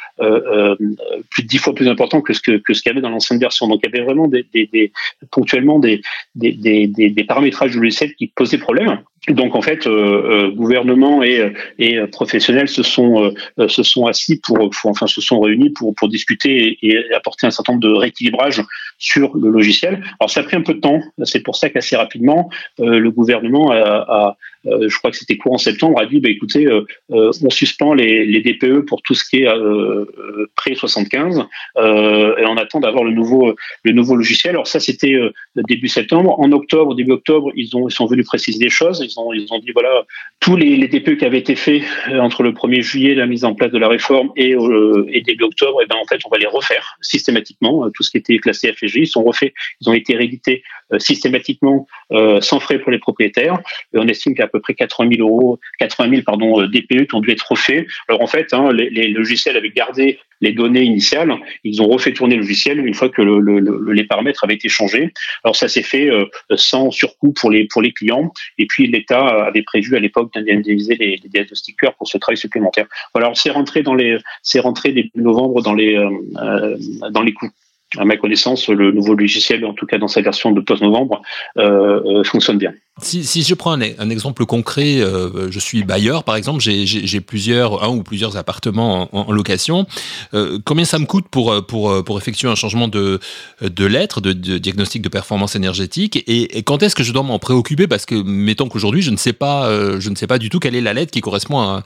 plus 1.31 1.43
de 1.43 1.49
10 1.49 1.59
fois 1.59 1.75
plus 1.75 1.88
important 1.88 2.20
que 2.20 2.32
ce 2.32 2.41
que, 2.41 2.59
que 2.59 2.75
ce 2.75 2.82
qu'il 2.82 2.91
y 2.91 2.93
avait 2.93 3.00
dans 3.00 3.11
l'ancienne 3.11 3.41
version. 3.41 3.67
Donc 3.69 3.81
il 3.82 3.91
y 3.91 3.94
avait 3.94 4.05
vraiment 4.05 4.29
des 4.29 4.47
ponctuellement 5.31 5.79
des, 5.79 6.00
des, 6.35 6.87
des 6.87 7.25
paramètres 7.25 7.45
paramétrage 7.50 7.72
du 7.72 7.81
logiciel 7.81 8.14
qui 8.14 8.28
posait 8.28 8.58
problème. 8.58 9.02
Donc 9.28 9.56
en 9.56 9.62
fait, 9.62 9.87
euh, 9.87 9.90
euh, 9.90 10.50
gouvernement 10.50 11.23
et, 11.23 11.52
et 11.78 11.99
professionnels 12.06 12.69
se 12.69 12.82
sont 12.82 13.32
euh, 13.58 13.69
se 13.69 13.82
sont 13.82 14.06
assis 14.06 14.40
pour, 14.40 14.70
enfin 14.84 15.06
se 15.06 15.20
sont 15.20 15.40
réunis 15.40 15.70
pour 15.70 15.94
pour 15.94 16.08
discuter 16.08 16.78
et, 16.82 17.12
apporter 17.12 17.46
un 17.46 17.50
certain 17.50 17.73
nombre 17.73 17.88
de 17.88 17.93
rééquilibrages 17.93 18.62
sur 18.99 19.37
le 19.37 19.50
logiciel. 19.50 20.02
Alors 20.20 20.31
ça 20.31 20.40
a 20.40 20.43
pris 20.44 20.56
un 20.56 20.62
peu 20.62 20.75
de 20.75 20.81
temps. 20.81 21.00
C'est 21.25 21.40
pour 21.40 21.56
ça 21.56 21.70
qu'assez 21.70 21.96
rapidement 21.96 22.50
le 22.78 23.11
gouvernement 23.11 23.73
a, 23.73 24.37
je 24.64 24.99
crois 24.99 25.11
que 25.11 25.17
c'était 25.17 25.37
courant 25.37 25.58
septembre, 25.58 26.00
a 26.00 26.06
dit 26.06 26.20
bah, 26.20 26.31
écoutez, 26.31 26.69
on 27.08 27.50
suspend 27.50 27.94
les, 27.94 28.25
les, 28.25 28.40
DPE 28.40 28.87
pour 28.87 29.02
tout 29.02 29.14
ce 29.14 29.25
qui 29.28 29.43
est 29.43 29.49
pré 30.55 30.75
75 30.75 31.38
et 31.38 31.43
on 31.78 32.56
attend 32.56 32.81
d'avoir 32.81 33.05
le 33.05 33.11
nouveau 33.11 33.55
le 33.82 33.93
nouveau 33.93 34.14
logiciel. 34.14 34.55
Alors 34.55 34.67
ça 34.67 34.81
c'était 34.81 35.19
début 35.69 35.88
septembre. 35.88 36.38
En 36.38 36.52
octobre, 36.52 36.94
début 36.94 37.12
octobre, 37.12 37.50
ils 37.56 37.76
ont 37.76 37.88
ils 37.88 37.93
sont 37.93 38.06
venus 38.06 38.25
préciser 38.26 38.58
des 38.58 38.70
choses 38.70 39.02
ont 39.18 39.58
dit 39.58 39.72
voilà, 39.72 40.04
tous 40.40 40.56
les, 40.56 40.76
les 40.76 40.88
DPE 40.88 41.18
qui 41.18 41.24
avaient 41.24 41.38
été 41.38 41.56
faits 41.56 41.82
euh, 42.08 42.20
entre 42.20 42.42
le 42.42 42.52
1er 42.52 42.80
juillet, 42.80 43.14
la 43.14 43.26
mise 43.26 43.44
en 43.44 43.54
place 43.54 43.72
de 43.72 43.78
la 43.78 43.88
réforme, 43.88 44.30
et, 44.36 44.54
euh, 44.54 45.06
début 45.24 45.44
octobre, 45.44 45.80
et 45.80 45.84
eh 45.84 45.88
ben 45.88 45.96
en 45.96 46.06
fait, 46.06 46.20
on 46.24 46.28
va 46.28 46.38
les 46.38 46.46
refaire 46.46 46.96
systématiquement. 47.00 47.84
Euh, 47.84 47.90
tout 47.94 48.02
ce 48.02 48.10
qui 48.10 48.18
était 48.18 48.38
classé 48.38 48.72
FG, 48.72 48.96
ils 48.96 49.06
sont 49.06 49.24
refaits, 49.24 49.52
ils 49.80 49.90
ont 49.90 49.92
été 49.92 50.14
réédités 50.14 50.62
systématiquement 50.98 51.88
sans 52.40 52.60
frais 52.60 52.78
pour 52.78 52.92
les 52.92 53.00
propriétaires. 53.00 53.58
Et 53.92 53.98
on 53.98 54.06
estime 54.06 54.36
qu'à 54.36 54.46
peu 54.46 54.60
près 54.60 54.74
80 54.74 55.16
000 55.16 55.28
euros, 55.28 55.58
80 55.80 56.11
000 56.11 56.23
pardon, 56.23 56.62
DPE 56.62 57.12
ont 57.12 57.20
dû 57.20 57.32
être 57.32 57.44
refaits. 57.50 57.87
Alors 58.08 58.23
en 58.23 58.28
fait, 58.28 58.54
hein, 58.54 58.70
les, 58.73 58.88
les, 58.90 59.08
logiciels 59.08 59.56
avaient 59.56 59.70
gardé 59.70 60.20
les 60.40 60.52
données 60.52 60.83
initiales, 60.83 61.35
ils 61.64 61.83
ont 61.83 61.88
refait 61.88 62.12
tourner 62.12 62.37
le 62.37 62.43
logiciel 62.43 62.85
une 62.87 62.95
fois 62.95 63.09
que 63.09 63.23
le, 63.23 63.40
le, 63.40 63.93
les 63.93 64.05
paramètres 64.05 64.45
avaient 64.45 64.55
été 64.55 64.69
changés. 64.69 65.12
Alors 65.45 65.57
ça 65.57 65.69
s'est 65.69 65.83
fait 65.83 66.11
sans 66.55 66.90
surcoût 66.90 67.33
pour 67.33 67.50
les 67.50 67.64
pour 67.64 67.83
les 67.83 67.93
clients. 67.93 68.33
Et 68.59 68.66
puis 68.66 68.87
l'État 68.87 69.26
avait 69.47 69.62
prévu 69.62 69.97
à 69.97 70.00
l'époque 70.00 70.33
d'indemniser 70.35 70.97
les, 70.97 71.16
les, 71.16 71.28
diagnostiqueurs 71.28 71.95
pour 71.95 72.09
ce 72.09 72.19
travail 72.19 72.37
supplémentaire. 72.37 72.87
Voilà, 73.14 73.33
c'est 73.35 73.50
rentré 73.50 73.83
dans 73.83 73.95
les, 73.95 74.19
c'est 74.43 74.61
rentré 74.61 74.93
début 74.93 75.11
novembre 75.16 75.62
dans 75.62 75.75
les, 75.75 75.97
euh, 75.97 76.11
euh 76.37 76.76
dans 77.11 77.23
les 77.23 77.33
coûts 77.33 77.50
à 77.99 78.05
ma 78.05 78.17
connaissance, 78.17 78.69
le 78.69 78.93
nouveau 78.93 79.15
logiciel, 79.15 79.65
en 79.65 79.75
tout 79.75 79.87
cas 79.87 79.99
dans 79.99 80.09
sa 80.09 80.21
version 80.21 80.53
de 80.53 80.61
post-novembre, 80.61 81.23
euh, 81.59 82.00
euh, 82.05 82.25
fonctionne 82.25 82.59
bien. 82.59 82.73
Si, 83.03 83.25
si, 83.25 83.43
je 83.43 83.55
prends 83.55 83.73
un, 83.73 84.09
exemple 84.09 84.47
concret, 84.47 85.00
euh, 85.00 85.50
je 85.50 85.59
suis 85.59 85.85
bailleur 85.85 86.25
par 86.25 86.35
exemple, 86.35 86.61
j'ai 86.61 87.21
plusieurs, 87.21 87.85
un 87.85 87.88
ou 87.88 88.03
plusieurs 88.03 88.38
appartements 88.38 89.11
en, 89.12 89.33
location. 89.33 89.85
Euh, 90.33 90.59
combien 90.65 90.87
ça 90.87 90.99
me 90.99 91.05
coûte 91.05 91.26
pour, 91.29 91.67
pour, 91.67 92.03
pour 92.05 92.17
effectuer 92.17 92.49
un 92.49 92.55
changement 92.55 92.88
de, 92.88 93.21
de 93.61 93.85
lettre, 93.85 94.23
de, 94.23 94.33
diagnostic 94.33 95.03
de 95.03 95.11
performance 95.11 95.57
énergétique? 95.57 96.25
Et, 96.26 96.62
quand 96.62 96.83
est-ce 96.83 96.97
que 96.97 97.03
je 97.03 97.12
dois 97.12 97.23
m'en 97.23 97.38
préoccuper? 97.38 97.87
Parce 97.87 98.07
que 98.07 98.15
mettons 98.15 98.71
qu'aujourd'hui, 98.71 99.03
je 99.03 99.11
ne 99.11 99.19
sais 99.19 99.35
pas, 99.35 99.71
je 100.00 100.09
ne 100.09 100.15
sais 100.15 100.26
pas 100.26 100.38
du 100.38 100.49
tout 100.49 100.59
quelle 100.59 100.75
est 100.75 100.81
la 100.81 100.95
lettre 100.95 101.12
qui 101.12 101.21
correspond 101.21 101.83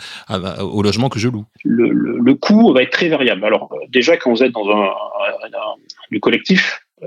au 0.60 0.82
logement 0.82 1.08
que 1.08 1.18
je 1.18 1.28
loue. 1.28 1.44
Le, 1.64 1.90
le, 1.90 2.34
coût 2.36 2.72
va 2.72 2.82
être 2.82 2.92
très 2.92 3.08
variable. 3.08 3.44
Alors 3.44 3.68
déjà, 3.88 4.16
quand 4.16 4.30
vous 4.30 4.44
êtes 4.44 4.52
dans 4.52 4.68
un, 4.68 4.84
un 4.84 5.99
du 6.10 6.20
collectif, 6.20 6.82
euh, 7.02 7.06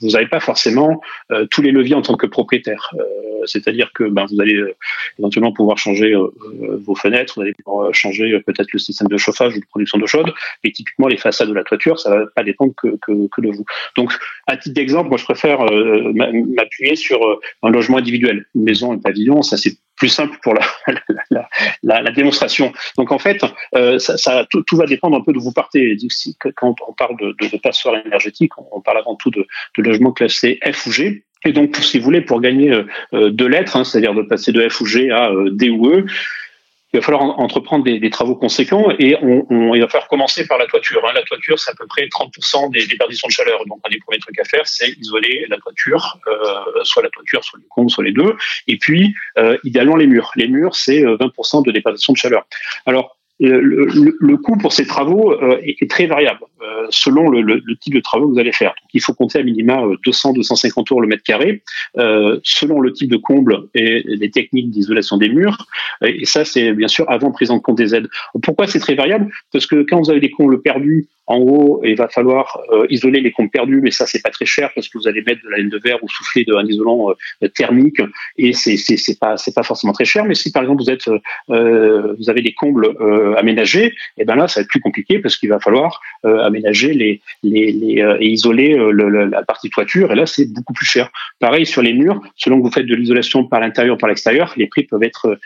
vous 0.00 0.10
n'avez 0.10 0.26
pas 0.26 0.40
forcément 0.40 1.00
euh, 1.30 1.46
tous 1.50 1.62
les 1.62 1.70
leviers 1.70 1.94
en 1.94 2.02
tant 2.02 2.16
que 2.16 2.26
propriétaire. 2.26 2.92
Euh, 2.98 3.04
c'est-à-dire 3.44 3.92
que 3.94 4.04
ben, 4.04 4.26
vous 4.28 4.40
allez 4.40 4.60
éventuellement 5.18 5.52
pouvoir 5.52 5.78
changer 5.78 6.14
vos 6.14 6.96
fenêtres, 6.96 7.34
vous 7.36 7.42
allez 7.42 7.52
pouvoir 7.52 7.94
changer 7.94 8.40
peut-être 8.40 8.72
le 8.72 8.78
système 8.80 9.06
de 9.06 9.16
chauffage 9.16 9.56
ou 9.56 9.60
de 9.60 9.66
production 9.66 9.98
d'eau 9.98 10.08
chaude, 10.08 10.32
et 10.64 10.72
typiquement 10.72 11.06
les 11.06 11.16
façades 11.16 11.48
de 11.48 11.54
la 11.54 11.62
toiture, 11.62 12.00
ça 12.00 12.10
va 12.10 12.26
pas 12.34 12.42
dépendre 12.42 12.72
que, 12.76 12.96
que, 13.00 13.28
que 13.28 13.40
de 13.40 13.50
vous. 13.52 13.64
Donc, 13.96 14.12
à 14.48 14.56
titre 14.56 14.74
d'exemple, 14.74 15.10
moi 15.10 15.18
je 15.18 15.24
préfère 15.24 15.60
m'appuyer 15.60 16.96
sur 16.96 17.20
un 17.62 17.70
logement 17.70 17.98
individuel, 17.98 18.46
une 18.56 18.64
maison, 18.64 18.92
un 18.92 18.98
pavillon, 18.98 19.42
ça 19.42 19.56
c'est 19.56 19.76
plus 19.96 20.08
simple 20.08 20.36
pour 20.42 20.54
la, 21.30 21.48
la, 21.82 22.10
démonstration. 22.10 22.72
Donc 22.96 23.12
en 23.12 23.18
fait, 23.18 23.40
ça, 23.98 24.16
ça 24.16 24.46
tout, 24.50 24.76
va 24.76 24.86
dépendre 24.86 25.16
un 25.16 25.22
peu 25.22 25.32
de 25.32 25.38
vous 25.38 25.52
partez. 25.52 25.96
Quand 26.54 26.74
on 26.86 26.92
parle 26.92 27.16
de, 27.18 27.34
de, 27.40 27.50
de 27.50 27.56
passoire 27.58 27.96
énergétique, 28.04 28.52
on 28.72 28.80
parle 28.80 28.98
avant 28.98 29.16
tout 29.16 29.30
de, 29.30 29.46
de 29.76 29.82
logements 29.82 30.12
classés 30.12 30.58
F 30.64 30.86
ou 30.86 30.92
G. 30.92 31.24
Et 31.44 31.52
donc, 31.52 31.76
si 31.76 31.98
vous 31.98 32.04
voulez, 32.04 32.22
pour 32.22 32.40
gagner 32.40 32.72
deux 33.12 33.46
lettres, 33.46 33.76
hein, 33.76 33.84
c'est-à-dire 33.84 34.14
de 34.14 34.22
passer 34.22 34.52
de 34.52 34.68
F 34.68 34.80
ou 34.80 34.86
G 34.86 35.10
à 35.10 35.30
D 35.50 35.70
ou 35.70 35.88
E, 35.90 36.06
il 36.92 37.00
va 37.00 37.02
falloir 37.02 37.22
entreprendre 37.40 37.84
des, 37.84 38.10
travaux 38.10 38.36
conséquents 38.36 38.90
et 38.98 39.16
on, 39.20 39.74
il 39.74 39.80
va 39.80 39.88
falloir 39.88 40.08
commencer 40.08 40.46
par 40.46 40.56
la 40.56 40.66
toiture. 40.66 41.04
Hein. 41.06 41.12
La 41.14 41.22
toiture, 41.22 41.58
c'est 41.58 41.70
à 41.70 41.74
peu 41.74 41.86
près 41.86 42.06
30% 42.06 42.70
des 42.72 42.86
déperditions 42.86 43.26
de 43.28 43.32
chaleur. 43.32 43.64
Donc, 43.66 43.80
un 43.84 43.90
des 43.90 43.98
premiers 43.98 44.20
trucs 44.20 44.38
à 44.38 44.44
faire, 44.44 44.66
c'est 44.66 44.90
isoler 44.90 45.46
la 45.48 45.58
toiture, 45.58 46.18
euh, 46.28 46.84
soit 46.84 47.02
la 47.02 47.10
toiture, 47.10 47.44
soit 47.44 47.58
les 47.58 47.66
combles, 47.68 47.90
soit 47.90 48.04
les 48.04 48.12
deux. 48.12 48.36
Et 48.68 48.78
puis, 48.78 49.14
euh, 49.36 49.58
idéalement, 49.64 49.96
les 49.96 50.06
murs. 50.06 50.30
Les 50.36 50.48
murs, 50.48 50.76
c'est 50.76 51.02
20% 51.02 51.58
euh, 51.58 51.62
de 51.62 51.72
déperdition 51.72 52.12
de 52.12 52.18
chaleur. 52.18 52.46
Alors, 52.86 53.16
le, 53.40 54.14
le, 54.18 54.36
coût 54.38 54.56
pour 54.56 54.72
ces 54.72 54.86
travaux 54.86 55.32
euh, 55.32 55.60
est, 55.62 55.90
très 55.90 56.06
variable 56.06 56.40
selon 56.90 57.28
le, 57.28 57.62
type 57.80 57.94
de 57.94 58.00
travaux 58.00 58.28
que 58.28 58.32
vous 58.34 58.38
allez 58.38 58.52
faire. 58.52 58.74
il 58.92 59.02
faut 59.02 59.14
compter 59.14 59.38
à 59.38 59.42
minima 59.42 59.82
200-250 60.06 60.78
euh, 60.78 60.82
euros 60.90 61.00
le 61.00 61.08
mètre 61.08 61.22
carré, 61.22 61.62
selon 62.42 62.80
le 62.80 62.92
type 62.92 63.10
de 63.10 63.16
comble 63.16 63.68
et 63.74 64.02
les 64.06 64.30
techniques 64.30 64.70
d'isolation 64.70 65.16
des 65.16 65.28
murs. 65.28 65.66
Et 66.02 66.26
ça, 66.26 66.44
c'est 66.44 66.72
bien 66.72 66.88
sûr 66.88 67.04
avant 67.10 67.30
prise 67.30 67.50
en 67.50 67.60
compte 67.60 67.76
des 67.76 67.94
aides. 67.94 68.08
Pourquoi 68.42 68.66
c'est 68.66 68.80
très 68.80 68.94
variable? 68.94 69.30
Parce 69.52 69.66
que 69.66 69.82
quand 69.82 69.98
vous 69.98 70.10
avez 70.10 70.20
des 70.20 70.30
combles 70.30 70.60
perdus 70.62 71.08
en 71.26 71.38
haut, 71.38 71.80
il 71.84 71.96
va 71.96 72.08
falloir 72.08 72.60
euh, 72.72 72.86
isoler 72.88 73.20
les 73.20 73.32
comptes 73.32 73.50
perdus, 73.50 73.80
mais 73.82 73.90
ça 73.90 74.06
c'est 74.06 74.22
pas 74.22 74.30
très 74.30 74.46
cher 74.46 74.70
parce 74.74 74.88
que 74.88 74.96
vous 74.96 75.08
allez 75.08 75.22
mettre 75.22 75.42
de 75.42 75.50
la 75.50 75.58
laine 75.58 75.68
de 75.68 75.78
verre 75.78 76.02
ou 76.02 76.08
souffler 76.08 76.44
d'un 76.44 76.64
isolant 76.66 77.10
euh, 77.10 77.48
thermique 77.48 78.00
et 78.38 78.52
c'est 78.52 78.76
c'est 78.76 79.18
pas 79.18 79.36
forcément 79.64 79.92
très 79.92 80.04
cher. 80.04 80.24
Mais 80.24 80.34
si 80.34 80.52
par 80.52 80.62
exemple 80.62 80.82
vous 80.82 80.90
êtes 80.90 81.08
euh, 81.50 82.14
vous 82.16 82.30
avez 82.30 82.42
des 82.42 82.54
combles 82.54 82.94
aménagés, 83.36 83.86
et 83.86 83.92
eh 84.18 84.24
ben 84.24 84.36
là 84.36 84.46
ça 84.46 84.60
va 84.60 84.62
être 84.62 84.70
plus 84.70 84.80
compliqué 84.80 85.18
parce 85.18 85.36
qu'il 85.36 85.48
va 85.48 85.58
falloir 85.58 86.00
aménager 86.22 86.55
les 86.60 87.20
les, 87.42 87.72
les 87.72 88.16
et 88.20 88.28
isoler 88.28 88.76
la 88.92 89.42
partie 89.42 89.70
toiture 89.70 90.12
et 90.12 90.14
là 90.14 90.26
c'est 90.26 90.46
beaucoup 90.52 90.72
plus 90.72 90.86
cher. 90.86 91.10
Pareil 91.38 91.66
sur 91.66 91.82
les 91.82 91.92
murs, 91.92 92.20
selon 92.36 92.58
que 92.58 92.62
vous 92.62 92.72
faites 92.72 92.86
de 92.86 92.94
l'isolation 92.94 93.44
par 93.44 93.60
l'intérieur 93.60 93.96
ou 93.96 93.98
par 93.98 94.08
l'extérieur, 94.08 94.54
les 94.56 94.66
prix 94.66 94.84
peuvent 94.84 95.02
être 95.02 95.38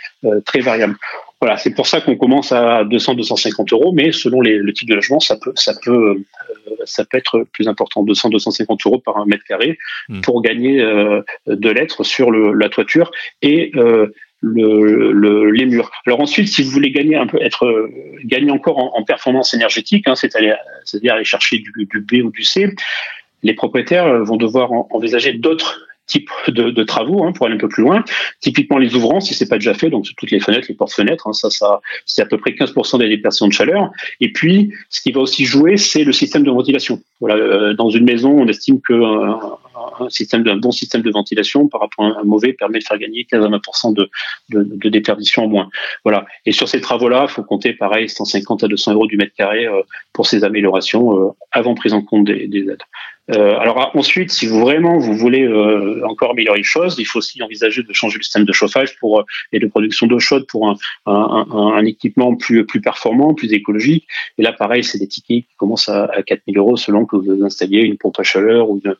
très 0.44 0.60
variables. 0.60 0.96
Voilà, 1.40 1.56
c'est 1.56 1.70
pour 1.70 1.86
ça 1.86 2.02
qu'on 2.02 2.16
commence 2.16 2.52
à 2.52 2.84
200-250 2.84 3.72
euros, 3.72 3.92
mais 3.92 4.12
selon 4.12 4.42
les, 4.42 4.58
le 4.58 4.72
type 4.74 4.90
de 4.90 4.94
logement, 4.94 5.20
ça 5.20 5.38
peut, 5.38 5.52
ça 5.54 5.72
peut, 5.82 5.90
euh, 5.90 6.76
ça 6.84 7.06
peut 7.06 7.16
être 7.16 7.46
plus 7.54 7.66
important, 7.66 8.04
200-250 8.04 8.78
euros 8.84 8.98
par 8.98 9.16
un 9.16 9.24
mètre 9.24 9.44
carré, 9.44 9.78
hmm. 10.10 10.20
pour 10.20 10.42
gagner 10.42 10.82
euh, 10.82 11.22
de 11.46 11.70
lettres 11.70 12.04
sur 12.04 12.30
le, 12.30 12.52
la 12.52 12.68
toiture 12.68 13.10
et 13.40 13.72
euh, 13.76 14.12
le, 14.40 15.50
les 15.50 15.66
murs. 15.66 15.90
Alors 16.06 16.20
ensuite, 16.20 16.48
si 16.48 16.62
vous 16.62 16.70
voulez 16.70 16.90
gagner 16.90 17.16
un 17.16 17.26
peu, 17.26 17.40
être 17.42 17.90
gagner 18.24 18.50
encore 18.50 18.96
en, 18.96 19.02
performance 19.04 19.54
énergétique, 19.54 20.06
hein, 20.08 20.14
c'est-à-dire 20.14 20.56
aller 21.14 21.24
chercher 21.24 21.58
du, 21.58 21.86
du 21.86 22.00
B 22.00 22.24
ou 22.24 22.30
du 22.30 22.42
C, 22.42 22.74
les 23.42 23.54
propriétaires 23.54 24.22
vont 24.24 24.36
devoir 24.36 24.70
envisager 24.90 25.32
d'autres 25.32 25.80
type 26.10 26.28
de, 26.48 26.82
travaux 26.82 27.24
hein, 27.24 27.32
pour 27.32 27.46
aller 27.46 27.54
un 27.54 27.58
peu 27.58 27.68
plus 27.68 27.82
loin. 27.82 28.04
Typiquement 28.40 28.78
les 28.78 28.94
ouvrants, 28.94 29.20
si 29.20 29.32
c'est 29.32 29.48
pas 29.48 29.56
déjà 29.56 29.74
fait, 29.74 29.88
donc 29.88 30.04
toutes 30.16 30.30
les 30.30 30.40
fenêtres, 30.40 30.66
les 30.68 30.74
portes-fenêtres, 30.74 31.28
hein, 31.28 31.32
ça, 31.32 31.48
ça 31.50 31.80
c'est 32.04 32.20
à 32.20 32.26
peu 32.26 32.36
près 32.36 32.50
15% 32.50 32.98
des 32.98 33.08
déperditions 33.08 33.46
de 33.46 33.52
chaleur. 33.52 33.90
Et 34.20 34.32
puis, 34.32 34.72
ce 34.90 35.00
qui 35.00 35.12
va 35.12 35.20
aussi 35.20 35.44
jouer, 35.44 35.76
c'est 35.76 36.04
le 36.04 36.12
système 36.12 36.42
de 36.42 36.50
ventilation. 36.50 37.00
Voilà, 37.20 37.36
euh, 37.36 37.74
dans 37.74 37.90
une 37.90 38.04
maison, 38.04 38.32
on 38.32 38.48
estime 38.48 38.80
que 38.80 38.92
euh, 38.92 39.34
un 40.00 40.08
système 40.08 40.42
d'un 40.42 40.56
bon 40.56 40.70
système 40.70 41.02
de 41.02 41.10
ventilation 41.10 41.68
par 41.68 41.80
rapport 41.80 42.04
à 42.04 42.20
un 42.20 42.24
mauvais 42.24 42.52
permet 42.52 42.78
de 42.78 42.84
faire 42.84 42.98
gagner 42.98 43.24
15 43.24 43.44
à 43.44 43.48
20% 43.48 43.94
de, 43.94 44.10
de, 44.50 44.62
de, 44.62 44.88
déperdition 44.88 45.44
en 45.44 45.48
moins. 45.48 45.68
Voilà. 46.04 46.26
Et 46.46 46.52
sur 46.52 46.68
ces 46.68 46.80
travaux-là, 46.80 47.26
il 47.28 47.32
faut 47.32 47.42
compter 47.42 47.72
pareil 47.72 48.08
150 48.08 48.64
à 48.64 48.68
200 48.68 48.94
euros 48.94 49.06
du 49.06 49.16
mètre 49.16 49.34
carré 49.34 49.66
euh, 49.66 49.82
pour 50.12 50.26
ces 50.26 50.44
améliorations 50.44 51.34
avant 51.52 51.74
prise 51.74 51.92
en 51.92 52.02
compte 52.02 52.24
des, 52.24 52.46
des 52.46 52.68
aides. 52.70 52.82
Euh, 53.30 53.56
alors 53.58 53.90
ensuite, 53.94 54.30
si 54.30 54.46
vous 54.46 54.60
vraiment 54.60 54.98
vous 54.98 55.14
voulez 55.14 55.42
euh, 55.42 56.02
encore 56.04 56.30
améliorer 56.30 56.58
les 56.58 56.64
choses, 56.64 56.96
il 56.98 57.04
faut 57.04 57.18
aussi 57.18 57.42
envisager 57.42 57.82
de 57.82 57.92
changer 57.92 58.18
le 58.18 58.22
système 58.22 58.44
de 58.44 58.52
chauffage 58.52 58.98
pour 58.98 59.20
euh, 59.20 59.24
et 59.52 59.60
de 59.60 59.66
production 59.66 60.06
d'eau 60.06 60.18
chaude 60.18 60.46
pour 60.48 60.68
un, 60.68 60.76
un, 61.06 61.46
un, 61.50 61.84
équipement 61.84 62.34
plus 62.34 62.66
plus 62.66 62.80
performant, 62.80 63.34
plus 63.34 63.52
écologique. 63.52 64.06
Et 64.38 64.42
là, 64.42 64.52
pareil, 64.52 64.82
c'est 64.82 64.98
des 64.98 65.06
tickets 65.06 65.44
qui 65.46 65.56
commencent 65.56 65.88
à, 65.88 66.06
à 66.06 66.22
4000 66.22 66.58
euros 66.58 66.76
selon 66.76 67.06
que 67.06 67.16
vous 67.16 67.44
installiez 67.44 67.80
une 67.80 67.98
pompe 67.98 68.18
à 68.18 68.22
chaleur 68.22 68.68
ou 68.70 68.80
une, 68.84 68.96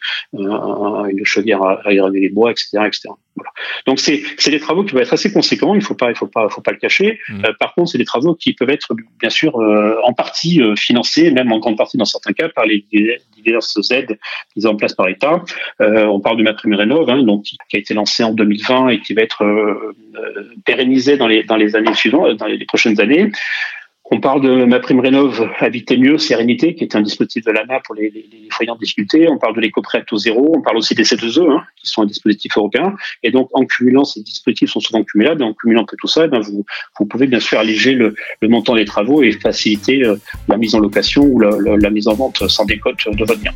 une 1.11 1.25
chaudière 1.25 1.63
à, 1.63 1.81
à 1.85 1.91
les 2.11 2.29
bois, 2.29 2.51
etc., 2.51 2.79
etc. 2.87 3.09
Voilà. 3.37 3.51
Donc 3.87 4.01
c'est 4.01 4.23
c'est 4.39 4.51
des 4.51 4.61
travaux 4.61 4.85
qui 4.85 4.93
peuvent 4.93 5.03
être 5.03 5.13
assez 5.13 5.33
conséquents. 5.33 5.75
Il 5.75 5.83
faut 5.83 5.95
pas 5.95 6.11
il 6.11 6.17
faut 6.17 6.27
pas 6.27 6.49
faut 6.49 6.61
pas 6.61 6.73
le 6.73 6.79
cacher. 6.79 7.19
Mmh. 7.29 7.43
par 7.59 7.75
contre, 7.75 7.91
c'est 7.91 7.99
des 7.99 8.05
travaux 8.05 8.35
qui 8.35 8.53
peuvent 8.53 8.71
être 8.71 8.95
bien 9.19 9.31
sûr 9.31 9.55
en 9.57 10.13
partie 10.13 10.61
financés, 10.77 11.31
même 11.31 11.53
en 11.53 11.59
grande 11.59 11.79
partie 11.79 11.97
dans 11.97 12.05
certains 12.05 12.33
cas 12.33 12.49
par 12.49 12.67
les 12.67 12.85
diverses 13.37 13.79
aides 13.91 14.19
mises 14.57 14.67
en 14.67 14.77
place 14.77 14.95
par 14.95 15.07
l'État. 15.07 15.43
Euh, 15.81 16.05
on 16.07 16.21
parle 16.21 16.37
du 16.37 16.43
MaPrimeRénov, 16.43 17.09
hein, 17.09 17.23
donc 17.23 17.45
qui 17.45 17.77
a 17.77 17.79
été 17.79 17.95
lancé 17.95 18.23
en 18.23 18.33
2020 18.33 18.89
et 18.89 19.01
qui 19.01 19.15
va 19.15 19.23
être 19.23 19.45
euh, 19.45 19.95
euh, 20.17 20.55
pérennisé 20.65 21.17
dans 21.17 21.27
les 21.27 21.43
dans 21.45 21.57
les 21.57 21.77
années 21.77 21.95
suivantes, 21.95 22.37
dans 22.37 22.47
les 22.47 22.65
prochaines 22.67 23.01
années. 23.01 23.31
On 24.13 24.19
parle 24.19 24.43
de 24.43 24.65
ma 24.65 24.81
prime 24.81 24.99
rénov 24.99 25.49
Habiter 25.61 25.97
mieux, 25.97 26.19
Sérénité, 26.19 26.75
qui 26.75 26.83
est 26.83 26.97
un 26.97 27.01
dispositif 27.01 27.45
de 27.45 27.53
l'ANA 27.53 27.79
pour 27.85 27.95
les, 27.95 28.11
foyers 28.51 28.71
en 28.71 28.77
difficulté. 28.77 29.29
On 29.29 29.39
parle 29.39 29.55
de 29.55 29.61
l'éco-prêt 29.61 30.03
taux 30.05 30.17
zéro. 30.17 30.53
On 30.57 30.63
parle 30.63 30.79
aussi 30.79 30.97
des 30.97 31.05
C2E, 31.05 31.49
hein, 31.49 31.63
qui 31.77 31.89
sont 31.89 32.03
un 32.03 32.07
dispositif 32.07 32.57
européen. 32.57 32.97
Et 33.23 33.31
donc, 33.31 33.49
en 33.53 33.65
cumulant, 33.65 34.05
ces 34.05 34.23
dispositifs 34.23 34.71
sont 34.71 34.81
souvent 34.81 35.05
cumulables. 35.05 35.45
En 35.45 35.55
cumulant 35.55 35.85
tout 35.85 36.09
ça, 36.09 36.25
eh 36.25 36.39
vous, 36.41 36.65
vous 36.99 37.07
pouvez 37.07 37.29
bien 37.29 37.39
sûr 37.39 37.61
alléger 37.61 37.93
le, 37.93 38.17
montant 38.43 38.75
des 38.75 38.85
travaux 38.85 39.23
et 39.23 39.31
faciliter 39.31 40.05
euh, 40.05 40.17
la 40.49 40.57
mise 40.57 40.75
en 40.75 40.81
location 40.81 41.23
ou 41.23 41.39
la, 41.39 41.51
la, 41.77 41.91
mise 41.91 42.09
en 42.09 42.15
vente 42.15 42.49
sans 42.49 42.65
décote 42.65 42.99
de 43.07 43.25
votre 43.25 43.41
bien. 43.41 43.53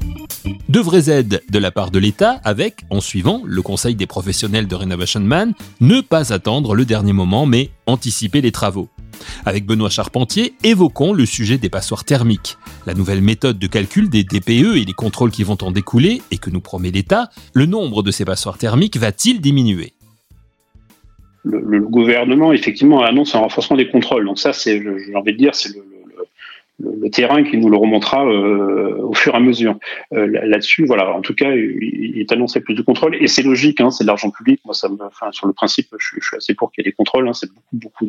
De 0.69 0.79
vraies 0.79 1.11
aides 1.11 1.43
de 1.51 1.59
la 1.59 1.73
part 1.73 1.91
de 1.91 1.99
l'État 1.99 2.41
avec, 2.45 2.83
en 2.91 3.01
suivant 3.01 3.43
le 3.45 3.61
conseil 3.63 3.97
des 3.97 4.07
professionnels 4.07 4.69
de 4.69 4.75
Renovation 4.77 5.21
Man, 5.21 5.55
ne 5.81 6.01
pas 6.01 6.33
attendre 6.33 6.77
le 6.77 6.85
dernier 6.85 7.13
moment, 7.13 7.45
mais 7.45 7.71
anticiper 7.87 8.41
les 8.41 8.53
travaux. 8.53 8.89
Avec 9.45 9.67
Benoît 9.67 9.91
Charpentier, 9.91 10.55
évoquons 10.63 11.13
le 11.13 11.27
sujet 11.27 11.59
des 11.59 11.69
passoires 11.69 12.05
thermiques. 12.05 12.57
La 12.87 12.95
nouvelle 12.95 13.21
méthode 13.21 13.59
de 13.59 13.67
calcul 13.67 14.09
des 14.09 14.25
DPE 14.25 14.77
et 14.77 14.85
les 14.85 14.93
contrôles 14.93 15.31
qui 15.31 15.45
vont 15.45 15.59
en 15.63 15.71
découler 15.71 16.23
et 16.31 16.39
que 16.39 16.51
nous 16.51 16.61
promet 16.61 16.91
l'État, 16.91 17.31
le 17.53 17.67
nombre 17.67 18.03
de 18.03 18.11
ces 18.11 18.25
passoires 18.25 18.59
thermiques 18.59 18.97
va-t-il 18.97 19.41
diminuer? 19.41 19.93
Le, 21.45 21.81
gouvernement, 21.81 22.53
effectivement, 22.53 23.03
annonce 23.03 23.35
un 23.35 23.41
renforcement 23.41 23.77
des 23.77 23.89
contrôles. 23.89 24.25
Donc 24.25 24.39
ça, 24.39 24.53
j'ai 24.53 24.83
envie 25.15 25.33
de 25.33 25.39
dire, 25.39 25.55
c'est 25.55 25.69
le, 25.75 25.85
le, 26.81 27.11
terrain 27.11 27.45
qui 27.45 27.57
nous 27.57 27.69
le 27.69 27.77
remontera 27.77 28.25
euh, 28.27 28.99
au 29.03 29.15
fur 29.15 29.35
et 29.35 29.37
à 29.37 29.41
mesure. 29.41 29.79
Euh, 30.13 30.27
là-dessus, 30.27 30.85
voilà, 30.87 31.15
en 31.15 31.21
tout 31.21 31.35
cas, 31.35 31.53
il, 31.53 32.19
est 32.19 32.33
annoncé 32.33 32.61
plus 32.61 32.75
de 32.75 32.83
contrôle 32.83 33.17
et 33.21 33.27
c'est 33.27 33.43
logique, 33.43 33.81
hein, 33.81 33.91
c'est 33.91 34.05
de 34.05 34.09
l'argent 34.09 34.31
public. 34.31 34.61
Moi, 34.65 34.75
ça 34.75 34.89
me, 34.89 34.97
enfin, 35.03 35.31
sur 35.33 35.47
le 35.47 35.53
principe, 35.53 35.89
je, 35.99 36.17
je 36.21 36.27
suis 36.27 36.37
assez 36.37 36.55
pour 36.55 36.73
qu'il 36.73 36.85
y 36.85 36.89
ait 36.89 36.91
des 36.91 36.95
contrôles. 36.95 37.29
Hein, 37.29 37.33
c'est 37.33 37.51
beaucoup, 37.53 37.77
beaucoup 37.77 38.07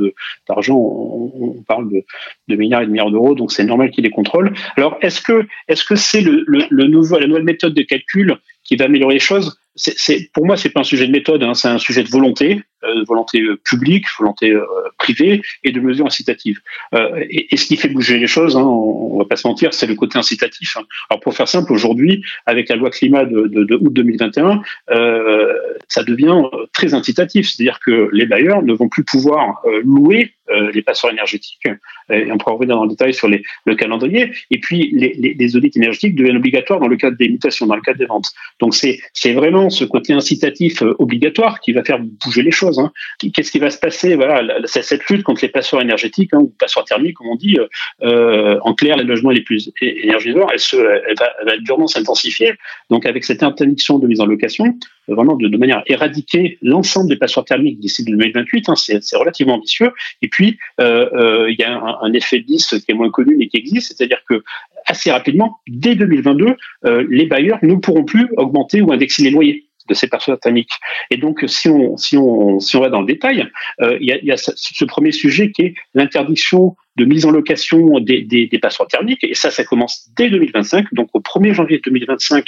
d'argent. 0.48 0.76
On, 0.76 1.32
on, 1.36 1.64
parle 1.64 1.90
de, 1.92 2.04
de, 2.48 2.56
milliards 2.56 2.82
et 2.82 2.86
de 2.86 2.92
milliards 2.92 3.12
d'euros, 3.12 3.36
donc 3.36 3.52
c'est 3.52 3.64
normal 3.64 3.90
qu'il 3.92 4.04
y 4.04 4.08
ait 4.08 4.10
des 4.10 4.16
contrôles. 4.16 4.54
Alors, 4.78 4.98
est-ce 5.02 5.22
que, 5.22 5.46
est-ce 5.68 5.84
que 5.84 5.96
c'est 5.96 6.22
le, 6.22 6.44
le, 6.48 6.64
le 6.70 6.88
nouveau, 6.88 7.20
la 7.20 7.28
nouvelle 7.28 7.44
méthode 7.44 7.74
de 7.74 7.82
calcul 7.84 8.38
qui 8.64 8.76
va 8.76 8.86
améliorer 8.86 9.16
les 9.16 9.20
choses? 9.20 9.60
C'est, 9.76 10.32
pour 10.34 10.46
moi, 10.46 10.56
c'est 10.56 10.70
pas 10.70 10.80
un 10.80 10.86
sujet 10.86 11.06
de 11.06 11.12
méthode, 11.12 11.44
hein, 11.44 11.54
c'est 11.54 11.68
un 11.68 11.78
sujet 11.78 12.04
de 12.04 12.10
volonté, 12.10 12.64
euh, 12.84 13.04
volonté 13.06 13.42
euh, 13.42 13.60
publique, 13.64 14.06
volonté 14.18 14.52
euh, 14.52 14.64
privée 14.98 15.42
et 15.64 15.72
de 15.72 15.80
mesures 15.82 16.06
incitatives. 16.06 16.60
Euh, 16.94 17.24
et, 17.30 17.54
et, 17.54 17.58
ce 17.58 17.66
qui 17.66 17.76
fait 17.76 17.90
bouger 17.90 18.18
les 18.18 18.28
choses, 18.28 18.56
hein, 18.56 18.64
on, 18.64 19.16
on, 19.16 19.18
va 19.18 19.26
pas 19.26 19.36
se 19.36 19.48
mentir, 19.48 19.74
c'est 19.74 19.88
le 19.88 19.96
côté 19.96 20.18
incitatif. 20.18 20.78
Hein. 20.78 20.84
Alors 21.10 21.20
pour 21.20 21.34
faire 21.34 21.48
simple, 21.48 21.74
aujourd'hui, 21.74 22.24
avec 22.46 22.70
la 22.70 22.78
loi 22.78 22.90
climat 22.90 23.26
de, 23.26 23.48
de, 23.48 23.64
de 23.64 23.76
août 23.76 23.92
2021, 23.92 24.62
euh, 24.92 25.54
ça 25.90 26.04
devient 26.04 26.42
très 26.72 26.94
incitatif, 26.94 27.50
c'est-à-dire 27.50 27.80
que 27.86 28.10
les 28.14 28.26
bailleurs 28.26 28.62
ne 28.62 28.74
vont 28.74 28.88
plus 28.88 29.04
pouvoir 29.04 29.62
louer 29.84 30.34
les 30.74 30.82
passoires 30.82 31.12
énergétiques. 31.12 31.68
Et 32.12 32.32
on 32.32 32.38
pourra 32.38 32.56
revenir 32.56 32.76
dans 32.76 32.84
le 32.84 32.90
détail 32.90 33.14
sur 33.14 33.28
le 33.28 33.76
calendrier. 33.76 34.32
Et 34.52 34.60
puis 34.60 34.92
les, 34.92 35.56
audits 35.56 35.72
énergétiques 35.76 36.16
deviennent 36.16 36.38
obligatoires 36.38 36.80
dans 36.80 36.88
le 36.88 36.98
cadre 36.98 37.18
des 37.18 37.30
mutations, 37.30 37.66
dans 37.66 37.76
le 37.76 37.82
cadre 37.82 38.00
des 38.00 38.06
ventes. 38.06 38.32
Donc 38.60 38.76
c'est 38.76 39.34
vraiment 39.34 39.70
ce 39.70 39.86
côté 39.86 40.14
incitatif 40.14 40.82
euh, 40.82 40.96
obligatoire 41.00 41.60
qui 41.60 41.74
va 41.74 41.84
faire 41.84 42.00
bouger 42.00 42.42
les 42.42 42.52
choses. 42.52 42.80
Hein. 42.80 42.92
Qu'est-ce 43.34 43.52
qui 43.52 43.60
va 43.60 43.70
se 43.70 43.78
passer? 43.78 44.16
Voilà, 44.16 44.44
cette 44.66 45.08
lutte 45.10 45.24
contre 45.24 45.42
les 45.44 45.50
passoires 45.50 45.82
énergétiques 45.82 46.34
hein, 46.34 46.40
ou 46.40 46.54
passoires 46.60 46.86
thermiques, 46.86 47.16
comme 47.16 47.28
on 47.28 47.36
dit, 47.36 47.58
euh, 47.58 47.68
euh, 48.04 48.60
en 48.62 48.74
clair, 48.74 48.98
les 48.98 49.04
logements 49.04 49.32
les 49.32 49.42
plus 49.42 49.72
énergivores, 49.82 50.50
elle, 50.52 50.60
se, 50.60 50.78
elle 50.78 51.16
va 51.18 51.58
durement 51.58 51.88
s'intensifier. 51.88 52.54
Donc, 52.90 53.06
avec 53.06 53.24
cette 53.24 53.44
interdiction 53.44 54.00
de 54.00 54.08
mise 54.08 54.22
en 54.22 54.26
location, 54.26 54.78
vraiment 55.08 55.36
de, 55.36 55.48
de 55.48 55.58
manière 55.58 55.84
éradiquer 55.88 56.58
l'ensemble 56.62 57.10
des 57.10 57.18
passoires 57.18 57.46
thermiques 57.46 57.80
d'ici 57.80 58.04
2028, 58.04 58.70
hein, 58.70 58.76
c'est 58.76 59.18
relativement 59.18 59.56
ambitieux. 59.56 59.92
Et 60.22 60.28
puis, 60.28 60.58
euh, 60.80 61.48
il 61.50 61.60
y 61.60 61.64
a 61.64 61.74
un, 61.74 61.98
un 62.02 62.14
effet 62.14 62.40
10 62.40 62.76
qui 62.86 62.92
est 62.92 62.94
moins 62.94 63.12
connu 63.12 63.36
mais 63.38 63.48
qui 63.48 63.58
existe, 63.58 63.96
c'est-à-dire 63.96 64.22
que 64.28 64.44
assez 64.88 65.12
rapidement, 65.12 65.60
dès 65.68 65.96
2022, 65.96 66.56
euh, 66.86 67.08
les 67.10 67.26
bailleurs 67.26 67.60
ne 67.64 67.76
pourront 67.76 68.06
plus 68.06 68.28
augmenter 68.38 68.82
ou 68.82 68.92
indexer 68.92 69.24
les 69.24 69.32
loyers. 69.32 69.66
de 69.88 69.94
ces 69.94 70.08
passoires 70.08 70.40
thermiques. 70.40 70.72
Et 71.12 71.18
donc, 71.18 71.44
si 71.46 71.70
on, 71.70 71.96
si 71.96 72.18
on, 72.18 72.60
si 72.60 72.76
on 72.76 72.82
va 72.82 72.90
dans 72.90 73.02
le 73.02 73.06
détail, 73.06 73.48
il 73.80 74.08
y, 74.08 74.12
a, 74.12 74.18
y, 74.18 74.32
a, 74.32 74.38
ce 74.38 74.86
premier 74.86 75.12
sujet 75.12 75.52
qui 75.52 75.62
est 75.62 75.74
l'interdiction 75.94 76.76
de 76.96 77.06
mise 77.06 77.26
en 77.26 77.32
location 77.32 78.00
des, 78.00 78.22
des, 78.22 78.48
des 78.48 78.60
passoires 78.60 78.88
thermiques. 78.88 79.24
Et 79.24 79.34
ça, 79.34 79.52
ça 79.52 79.64
commence 79.64 80.10
dès 80.16 80.30
2025. 80.30 80.94
Donc, 80.94 81.10
au 81.14 81.20
1er 81.20 81.54
janvier 81.54 81.82
2025, 81.84 82.46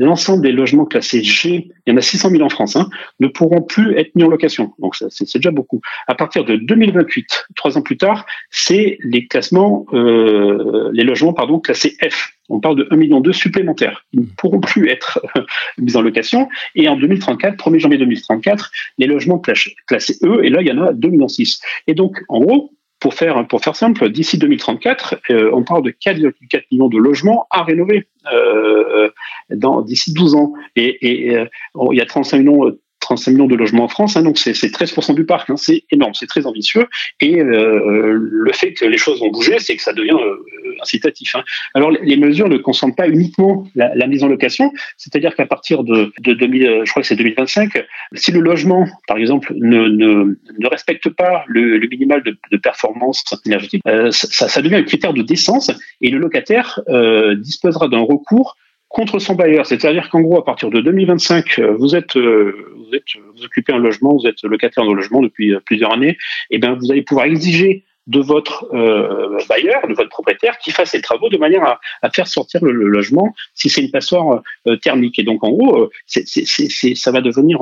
l'ensemble 0.00 0.42
des 0.42 0.52
logements 0.52 0.86
classés 0.86 1.22
G, 1.22 1.70
il 1.86 1.90
y 1.90 1.92
en 1.92 1.96
a 1.98 2.00
600 2.00 2.30
000 2.30 2.42
en 2.42 2.48
France, 2.48 2.74
hein, 2.74 2.88
ne 3.20 3.28
pourront 3.28 3.60
plus 3.60 3.96
être 3.96 4.14
mis 4.16 4.24
en 4.24 4.28
location. 4.28 4.72
Donc, 4.78 4.96
c'est 4.96 5.36
déjà 5.36 5.50
beaucoup. 5.50 5.80
À 6.06 6.14
partir 6.14 6.44
de 6.44 6.56
2028, 6.56 7.46
trois 7.54 7.76
ans 7.76 7.82
plus 7.82 7.98
tard, 7.98 8.24
c'est 8.50 8.98
les 9.04 9.26
classements, 9.26 9.86
euh, 9.92 10.90
les 10.94 11.04
logements, 11.04 11.34
pardon, 11.34 11.60
classés 11.60 11.96
F. 12.02 12.32
On 12.48 12.60
parle 12.60 12.76
de 12.76 12.84
1,2 12.84 12.96
million 12.96 13.22
supplémentaires. 13.32 14.06
Ils 14.12 14.20
ne 14.20 14.26
pourront 14.36 14.60
plus 14.60 14.88
être 14.88 15.20
mis 15.78 15.94
en 15.96 16.00
location. 16.00 16.48
Et 16.74 16.88
en 16.88 16.96
2034, 16.96 17.56
1er 17.56 17.78
janvier 17.78 17.98
2034, 17.98 18.72
les 18.98 19.06
logements 19.06 19.38
classés 19.38 19.74
E, 20.24 20.44
et 20.44 20.48
là, 20.48 20.62
il 20.62 20.66
y 20.66 20.72
en 20.72 20.82
a 20.82 20.92
2,6 20.92 21.10
millions. 21.10 21.28
Et 21.86 21.94
donc, 21.94 22.22
en 22.28 22.40
gros, 22.40 22.72
pour 23.00 23.14
faire, 23.14 23.46
pour 23.48 23.62
faire 23.62 23.74
simple, 23.74 24.10
d'ici 24.10 24.38
2034, 24.38 25.16
euh, 25.30 25.50
on 25.52 25.64
parle 25.64 25.82
de 25.82 25.90
4,4 25.90 26.64
millions 26.70 26.88
de 26.88 26.98
logements 26.98 27.46
à 27.50 27.62
rénover 27.62 28.06
euh, 28.32 29.10
d'ici 29.84 30.12
12 30.12 30.34
ans. 30.34 30.52
Et, 30.76 31.34
euh, 31.34 31.46
il 31.90 31.96
y 31.96 32.00
a 32.02 32.06
35 32.06 32.38
millions 32.38 32.76
35 33.10 33.32
millions 33.32 33.46
de 33.48 33.56
logements 33.56 33.84
en 33.84 33.88
France, 33.88 34.16
hein, 34.16 34.22
donc 34.22 34.38
c'est 34.38 34.52
13% 34.52 35.16
du 35.16 35.24
parc, 35.26 35.50
hein, 35.50 35.56
c'est 35.56 35.82
énorme, 35.90 36.14
c'est 36.14 36.28
très 36.28 36.46
ambitieux. 36.46 36.86
Et 37.20 37.40
euh, 37.40 38.16
le 38.20 38.52
fait 38.52 38.72
que 38.72 38.84
les 38.84 38.98
choses 38.98 39.20
ont 39.20 39.30
bougé, 39.30 39.58
c'est 39.58 39.74
que 39.74 39.82
ça 39.82 39.92
devient 39.92 40.12
euh, 40.12 40.76
incitatif. 40.80 41.34
Hein. 41.34 41.42
Alors 41.74 41.90
les 41.90 42.16
mesures 42.16 42.48
ne 42.48 42.56
concernent 42.56 42.94
pas 42.94 43.08
uniquement 43.08 43.66
la, 43.74 44.06
mise 44.06 44.22
en 44.22 44.28
location, 44.28 44.72
c'est-à-dire 44.96 45.34
qu'à 45.34 45.46
partir 45.46 45.82
de, 45.82 46.12
de 46.20 46.34
2000, 46.34 46.66
euh, 46.66 46.84
je 46.84 46.90
crois 46.92 47.02
que 47.02 47.08
c'est 47.08 47.16
2025, 47.16 47.84
si 48.14 48.30
le 48.30 48.38
logement, 48.38 48.86
par 49.08 49.16
exemple, 49.16 49.54
ne, 49.56 50.36
respecte 50.68 51.08
pas 51.08 51.44
le, 51.48 51.80
minimal 51.88 52.22
de, 52.22 52.56
performance 52.58 53.24
énergétique, 53.44 53.82
euh, 53.88 54.12
ça, 54.12 54.62
devient 54.62 54.76
un 54.76 54.84
critère 54.84 55.14
de 55.14 55.22
décence 55.22 55.72
et 56.00 56.10
le 56.10 56.18
locataire 56.18 56.80
disposera 57.38 57.88
d'un 57.88 58.00
recours 58.00 58.56
contre 58.90 59.18
son 59.20 59.34
bailleur. 59.34 59.64
C'est-à-dire 59.64 60.10
qu'en 60.10 60.20
gros, 60.20 60.36
à 60.36 60.44
partir 60.44 60.68
de 60.68 60.80
2025, 60.82 61.60
vous 61.78 61.96
êtes, 61.96 62.16
vous 62.16 62.90
êtes, 62.92 63.04
vous 63.34 63.44
occupez 63.44 63.72
un 63.72 63.78
logement, 63.78 64.14
vous 64.14 64.26
êtes 64.26 64.42
locataire 64.42 64.84
de 64.84 64.92
logement 64.92 65.22
depuis 65.22 65.54
plusieurs 65.64 65.92
années, 65.92 66.18
et 66.50 66.58
bien 66.58 66.74
vous 66.74 66.90
allez 66.90 67.02
pouvoir 67.02 67.26
exiger 67.26 67.84
de 68.10 68.20
votre 68.20 68.66
euh, 68.74 69.38
bailleur, 69.48 69.86
de 69.86 69.94
votre 69.94 70.08
propriétaire, 70.08 70.58
qui 70.58 70.72
fasse 70.72 70.92
les 70.94 71.00
travaux 71.00 71.28
de 71.28 71.36
manière 71.36 71.78
à, 72.02 72.10
faire 72.10 72.26
sortir 72.26 72.62
le, 72.64 72.72
logement 72.72 73.32
si 73.54 73.68
c'est 73.68 73.82
une 73.82 73.90
passoire 73.90 74.42
euh, 74.66 74.76
thermique. 74.76 75.18
Et 75.20 75.22
donc, 75.22 75.44
en 75.44 75.50
gros, 75.50 75.84
euh, 75.84 75.90
ça 76.06 77.12
va 77.12 77.20
devenir 77.20 77.58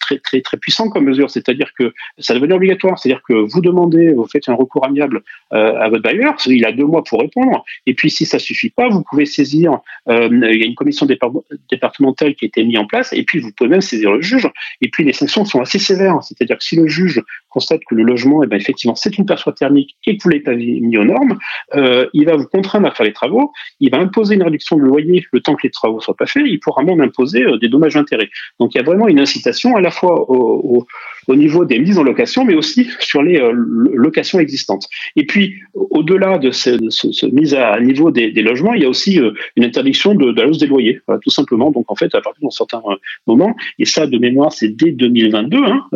très, 0.00 0.18
très, 0.18 0.40
très 0.42 0.56
puissant 0.58 0.90
comme 0.90 1.04
mesure. 1.04 1.30
C'est-à-dire 1.30 1.72
que 1.78 1.94
ça 2.18 2.34
va 2.34 2.40
devenir 2.40 2.56
obligatoire. 2.56 2.98
C'est-à-dire 2.98 3.22
que 3.26 3.32
vous 3.32 3.60
demandez, 3.60 4.12
vous 4.12 4.26
faites 4.26 4.48
un 4.48 4.54
recours 4.54 4.84
amiable 4.84 5.22
à 5.50 5.88
votre 5.88 6.02
bailleur, 6.02 6.36
il 6.46 6.64
a 6.66 6.72
deux 6.72 6.84
mois 6.84 7.02
pour 7.04 7.20
répondre. 7.20 7.64
Et 7.86 7.94
puis, 7.94 8.10
si 8.10 8.26
ça 8.26 8.38
suffit 8.38 8.70
pas, 8.70 8.88
vous 8.88 9.02
pouvez 9.08 9.24
saisir. 9.24 9.78
il 10.08 10.58
y 10.60 10.62
a 10.62 10.66
une 10.66 10.74
commission 10.74 11.06
départementale 11.06 12.34
qui 12.34 12.44
a 12.44 12.48
été 12.48 12.64
mise 12.64 12.78
en 12.78 12.86
place. 12.86 13.12
Et 13.14 13.22
puis, 13.22 13.38
vous 13.38 13.50
pouvez 13.52 13.70
même 13.70 13.80
saisir 13.80 14.12
le 14.12 14.20
juge. 14.20 14.48
Et 14.82 14.88
puis, 14.88 15.04
les 15.04 15.14
sanctions 15.14 15.46
sont 15.46 15.62
assez 15.62 15.78
sévères. 15.78 16.18
C'est-à-dire 16.22 16.58
que 16.58 16.64
si 16.64 16.76
le 16.76 16.86
juge 16.86 17.22
constate 17.58 17.80
que 17.88 17.96
le 17.96 18.04
logement, 18.04 18.44
eh 18.44 18.46
ben, 18.46 18.56
effectivement, 18.56 18.94
c'est 18.94 19.18
une 19.18 19.26
perçoit 19.26 19.52
thermique 19.52 19.96
et 20.06 20.16
que 20.16 20.22
vous 20.22 20.30
l'avez 20.30 20.42
pas 20.42 20.54
mis 20.54 20.96
aux 20.96 21.04
normes, 21.04 21.36
euh, 21.74 22.06
il 22.12 22.24
va 22.24 22.36
vous 22.36 22.46
contraindre 22.46 22.86
à 22.86 22.92
faire 22.92 23.04
les 23.04 23.12
travaux, 23.12 23.52
il 23.80 23.90
va 23.90 23.98
imposer 23.98 24.36
une 24.36 24.44
réduction 24.44 24.76
de 24.76 24.82
loyer 24.82 25.24
le 25.32 25.40
temps 25.40 25.56
que 25.56 25.62
les 25.64 25.70
travaux 25.70 26.00
soient 26.00 26.16
pas 26.16 26.26
faits, 26.26 26.44
il 26.46 26.60
pourra 26.60 26.84
même 26.84 27.00
imposer 27.00 27.42
euh, 27.42 27.58
des 27.58 27.68
dommages 27.68 27.94
d'intérêt. 27.94 28.28
Donc 28.60 28.74
il 28.74 28.78
y 28.78 28.80
a 28.80 28.84
vraiment 28.84 29.08
une 29.08 29.18
incitation 29.18 29.74
à 29.74 29.80
la 29.80 29.90
fois 29.90 30.30
au, 30.30 30.86
au 31.26 31.34
niveau 31.34 31.64
des 31.64 31.78
mises 31.78 31.98
en 31.98 32.02
location, 32.02 32.44
mais 32.44 32.54
aussi 32.54 32.88
sur 33.00 33.22
les 33.22 33.38
euh, 33.38 33.52
locations 33.52 34.38
existantes. 34.38 34.86
Et 35.16 35.24
puis, 35.24 35.56
au-delà 35.74 36.38
de 36.38 36.50
ce, 36.50 36.78
ce, 36.90 37.26
mise 37.26 37.54
à 37.54 37.78
niveau 37.80 38.10
des, 38.10 38.30
logements, 38.42 38.74
il 38.74 38.82
y 38.82 38.84
a 38.84 38.88
aussi 38.88 39.20
euh, 39.20 39.32
une 39.56 39.64
interdiction 39.64 40.14
de, 40.14 40.32
de, 40.32 40.40
la 40.40 40.48
hausse 40.48 40.58
des 40.58 40.66
loyers, 40.66 41.00
tout 41.22 41.30
simplement. 41.30 41.70
Donc, 41.70 41.90
en 41.90 41.94
fait, 41.94 42.14
à 42.14 42.20
partir 42.20 42.42
d'un 42.42 42.50
certain 42.50 42.82
euh, 42.86 42.96
moment, 43.26 43.54
et 43.78 43.84
ça, 43.84 44.06
de 44.06 44.18
mémoire, 44.18 44.52
c'est 44.52 44.68
dès 44.68 44.92
2022, 44.92 45.58
hein, 45.58 45.86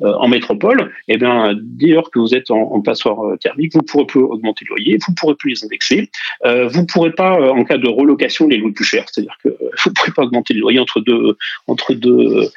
en 0.00 0.28
métropole, 0.28 0.92
et 1.08 1.14
eh 1.14 1.18
bien, 1.18 1.54
dès 1.60 1.88
lors 1.88 2.10
que 2.10 2.18
vous 2.18 2.34
êtes 2.34 2.50
en, 2.50 2.80
passoire 2.80 3.38
thermique, 3.38 3.74
vous 3.74 3.82
pourrez 3.82 4.06
plus 4.06 4.20
augmenter 4.20 4.64
le 4.68 4.74
loyer, 4.74 4.98
vous 5.06 5.14
pourrez 5.14 5.34
plus 5.34 5.50
les 5.50 5.64
indexer, 5.64 6.10
vous 6.44 6.86
pourrez 6.86 7.12
pas, 7.12 7.52
en 7.52 7.64
cas 7.64 7.78
de 7.78 7.88
relocation, 7.88 8.48
les 8.48 8.56
louer 8.56 8.72
plus 8.72 8.84
cher. 8.84 9.04
C'est-à-dire 9.10 9.36
que 9.42 9.48
vous 9.84 9.92
pourrez 9.92 10.12
pas 10.12 10.22
augmenter 10.22 10.54
le 10.54 10.60
loyer 10.60 10.78
entre 10.78 11.00
deux, 11.00 11.36
entre 11.66 11.94
deux 11.94 12.50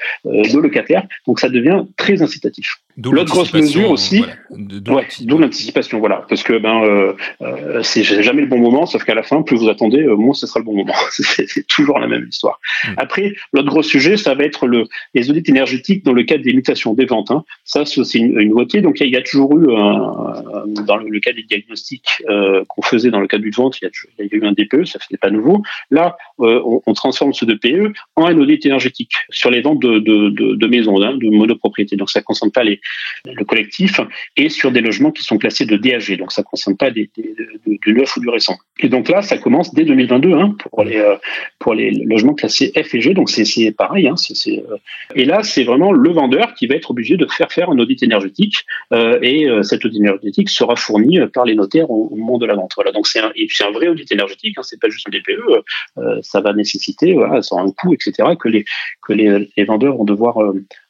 locataires. 0.62 1.06
Donc, 1.28 1.40
ça 1.40 1.50
devient 1.50 1.75
très 1.98 2.22
incitatif. 2.22 2.82
L'autre 2.98 3.32
grosse 3.32 3.54
mesure 3.54 3.92
aussi, 3.92 4.24
voilà. 4.50 5.04
d'où 5.22 5.38
l'anticipation, 5.38 6.00
voilà, 6.00 6.26
parce 6.30 6.44
que 6.44 6.58
ben 6.58 6.82
euh, 6.84 7.14
euh, 7.42 7.84
c'est 7.84 8.04
jamais 8.04 8.42
le 8.42 8.48
bon 8.48 8.58
moment, 8.58 8.86
sauf 8.86 9.04
qu'à 9.04 9.16
la 9.16 9.24
fin, 9.24 9.42
plus 9.42 9.58
vous 9.58 9.68
attendez, 9.68 10.02
euh, 10.02 10.16
moins 10.16 10.34
ce 10.34 10.48
sera 10.48 10.60
le 10.60 10.66
bon 10.66 10.76
moment. 10.76 10.94
c'est 11.12 11.68
toujours 11.68 12.00
la 12.00 12.08
même 12.08 12.26
histoire. 12.30 12.60
Mm. 12.88 12.94
Après, 12.98 13.36
l'autre 13.52 13.68
gros 13.68 13.84
sujet, 13.84 14.16
ça 14.16 14.34
va 14.34 14.46
être 14.46 14.66
le, 14.66 14.86
les 15.14 15.30
audits 15.30 15.44
énergétiques 15.48 16.06
dans 16.06 16.14
le 16.14 16.24
cadre 16.24 16.44
des 16.44 16.54
mutations 16.54 16.94
des 16.94 17.06
ventes. 17.06 17.32
Hein. 17.32 17.44
Ça, 17.66 17.84
c'est 17.86 18.18
une, 18.18 18.40
une, 18.40 18.50
nouveauté. 18.50 18.80
Donc, 18.80 19.02
il 19.02 19.10
y, 19.10 19.18
a 19.18 19.22
toujours 19.22 19.58
eu, 19.58 19.76
un, 19.76 20.64
dans 20.86 20.96
le, 20.96 21.10
le, 21.10 21.20
cas 21.20 21.34
des 21.34 21.44
diagnostics 21.44 22.24
euh, 22.30 22.64
qu'on 22.70 22.82
faisait 22.82 23.12
dans 23.12 23.20
le 23.20 23.28
cadre 23.28 23.44
du 23.44 23.52
vente, 23.52 23.78
il 23.82 23.90
y, 24.20 24.24
y 24.24 24.34
a 24.34 24.38
eu 24.38 24.46
un 24.46 24.54
DPE, 24.54 24.86
ça 24.86 25.00
n'est 25.12 25.18
pas 25.18 25.30
nouveau. 25.30 25.64
Là, 25.92 26.16
euh, 26.40 26.62
on, 26.66 26.82
on, 26.86 26.94
transforme 26.94 27.34
ce 27.34 27.44
DPE 27.44 27.94
en 28.16 28.26
un 28.26 28.38
audit 28.38 28.66
énergétique 28.66 29.12
sur 29.30 29.52
les 29.52 29.62
ventes 29.62 29.82
de, 29.82 30.00
de, 30.00 30.30
de, 30.30 30.56
de 30.56 30.68
maisons, 30.68 31.02
hein, 31.02 31.18
de 31.18 31.30
monopropriété. 31.30 31.98
Donc, 31.98 32.10
ça 32.10 32.20
ne 32.20 32.24
concerne 32.24 32.52
pas 32.52 32.64
les 32.64 32.80
le 33.26 33.45
collectif, 33.45 34.00
et 34.38 34.50
sur 34.50 34.71
des 34.71 34.82
logements 34.82 35.12
qui 35.12 35.24
sont 35.24 35.38
classés 35.38 35.65
de 35.65 35.78
DAG. 35.78 36.17
Donc 36.17 36.32
ça 36.32 36.41
ne 36.41 36.45
concerne 36.45 36.78
pas 36.78 36.91
des, 36.91 37.10
des, 37.17 37.24
de, 37.24 37.78
du 37.82 37.93
neuf 37.93 38.15
ou 38.17 38.19
du 38.19 38.30
récent. 38.30 38.58
Et 38.80 38.89
donc 38.89 39.10
là, 39.10 39.21
ça 39.21 39.38
commence 39.38 39.74
dès 39.74 39.84
2022 39.84 40.34
hein, 40.34 40.56
pour, 40.60 40.84
les, 40.84 40.98
euh, 40.98 41.15
pour 41.60 41.74
les 41.74 41.91
logements 41.91 42.34
classés 42.34 42.71
F 42.76 42.93
et 42.93 43.02
G. 43.02 43.13
Donc 43.13 43.30
c'est 43.30 43.71
pareil. 43.71 44.08
Hein, 44.08 44.15
euh... 44.48 44.78
Et 45.15 45.26
là, 45.26 45.43
c'est 45.43 45.63
vraiment 45.63 45.91
le 45.91 46.12
vendeur 46.12 46.54
qui 46.54 46.67
va 46.67 46.76
être 46.76 46.91
obligé 46.91 47.17
de 47.17 47.26
faire 47.28 47.52
faire 47.52 47.69
un 47.69 47.80
audit 47.80 48.02
énergétique. 48.04 48.65
Euh, 48.93 49.19
et 49.21 49.48
cet 49.63 49.86
audit 49.86 50.00
énergétique 50.00 50.50
sera 50.50 50.76
fourni 50.76 51.19
par 51.34 51.45
les 51.45 51.56
notaires 51.56 51.89
au, 51.89 52.10
au 52.12 52.15
moment 52.15 52.38
de 52.38 52.45
la 52.45 52.56
vente. 52.56 52.71
Voilà. 52.76 52.91
Donc 52.91 53.08
c'est 53.08 53.19
un, 53.19 53.71
vrai 53.71 53.88
audit 53.88 54.12
énergétique. 54.12 54.58
Hein, 54.58 54.63
c'est 54.63 54.80
pas 54.80 54.89
juste 54.89 55.08
un 55.08 55.12
DPE. 55.12 56.21
Ça 56.21 56.41
va 56.41 56.54
nécessiter, 56.54 57.13
voilà, 57.13 57.41
ça 57.41 57.56
aura 57.56 57.63
un 57.63 57.71
coût, 57.71 57.93
etc. 57.93 58.30
que 58.39 59.13
les 59.13 59.63
vendeurs 59.65 59.98
vont 59.98 60.04
devoir 60.04 60.38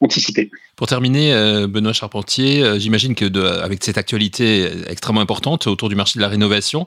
anticiper. 0.01 0.49
Pour 0.75 0.87
terminer, 0.87 1.33
Benoît 1.67 1.93
Charpentier, 1.93 2.79
j'imagine 2.79 3.15
que 3.15 3.25
avec 3.61 3.83
cette 3.83 3.97
actualité 3.97 4.69
extrêmement 4.89 5.21
importante 5.21 5.67
autour 5.67 5.89
du 5.89 5.95
marché 5.95 6.19
de 6.19 6.21
la 6.21 6.27
rénovation, 6.27 6.85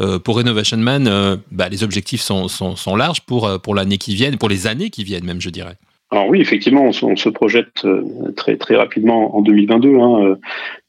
euh, 0.00 0.18
pour 0.18 0.36
Renovation 0.36 0.76
Man, 0.76 1.06
euh, 1.06 1.36
bah, 1.50 1.68
les 1.68 1.82
objectifs 1.84 2.20
sont, 2.20 2.48
sont, 2.48 2.96
larges 2.96 3.20
pour, 3.20 3.60
pour 3.62 3.74
l'année 3.74 3.98
qui 3.98 4.14
vient, 4.14 4.32
pour 4.32 4.48
les 4.48 4.66
années 4.66 4.90
qui 4.90 5.04
viennent 5.04 5.24
même, 5.24 5.40
je 5.40 5.50
dirais. 5.50 5.76
Alors 6.10 6.26
oui, 6.28 6.40
effectivement, 6.40 6.90
on, 7.02 7.16
se 7.16 7.28
projette 7.28 7.86
très 8.34 8.56
très 8.56 8.76
rapidement 8.76 9.36
en 9.36 9.42
2022 9.42 9.98
hein, 9.98 10.38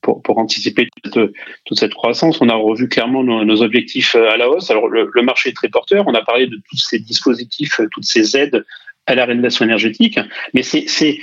pour, 0.01 0.21
pour 0.21 0.38
anticiper 0.38 0.88
toute, 1.03 1.77
cette 1.77 1.93
croissance. 1.93 2.39
On 2.39 2.47
a 2.47 2.55
revu 2.55 2.88
clairement 2.88 3.21
nos, 3.21 3.43
nos 3.43 3.62
objectifs 3.62 4.15
à 4.15 4.38
la 4.38 4.49
hausse. 4.49 4.71
Alors 4.71 4.88
le, 4.88 5.09
le, 5.13 5.21
marché 5.21 5.49
est 5.49 5.53
très 5.53 5.67
porteur. 5.67 6.05
On 6.07 6.13
a 6.13 6.23
parlé 6.23 6.47
de 6.47 6.55
tous 6.69 6.77
ces 6.77 6.99
dispositifs, 6.99 7.81
toutes 7.91 8.05
ces 8.05 8.38
aides 8.38 8.65
à 9.10 9.15
la 9.15 9.26
rénovation 9.26 9.65
énergétique, 9.65 10.19
mais 10.54 10.62
c'est 10.62 10.86
c'est 10.88 11.17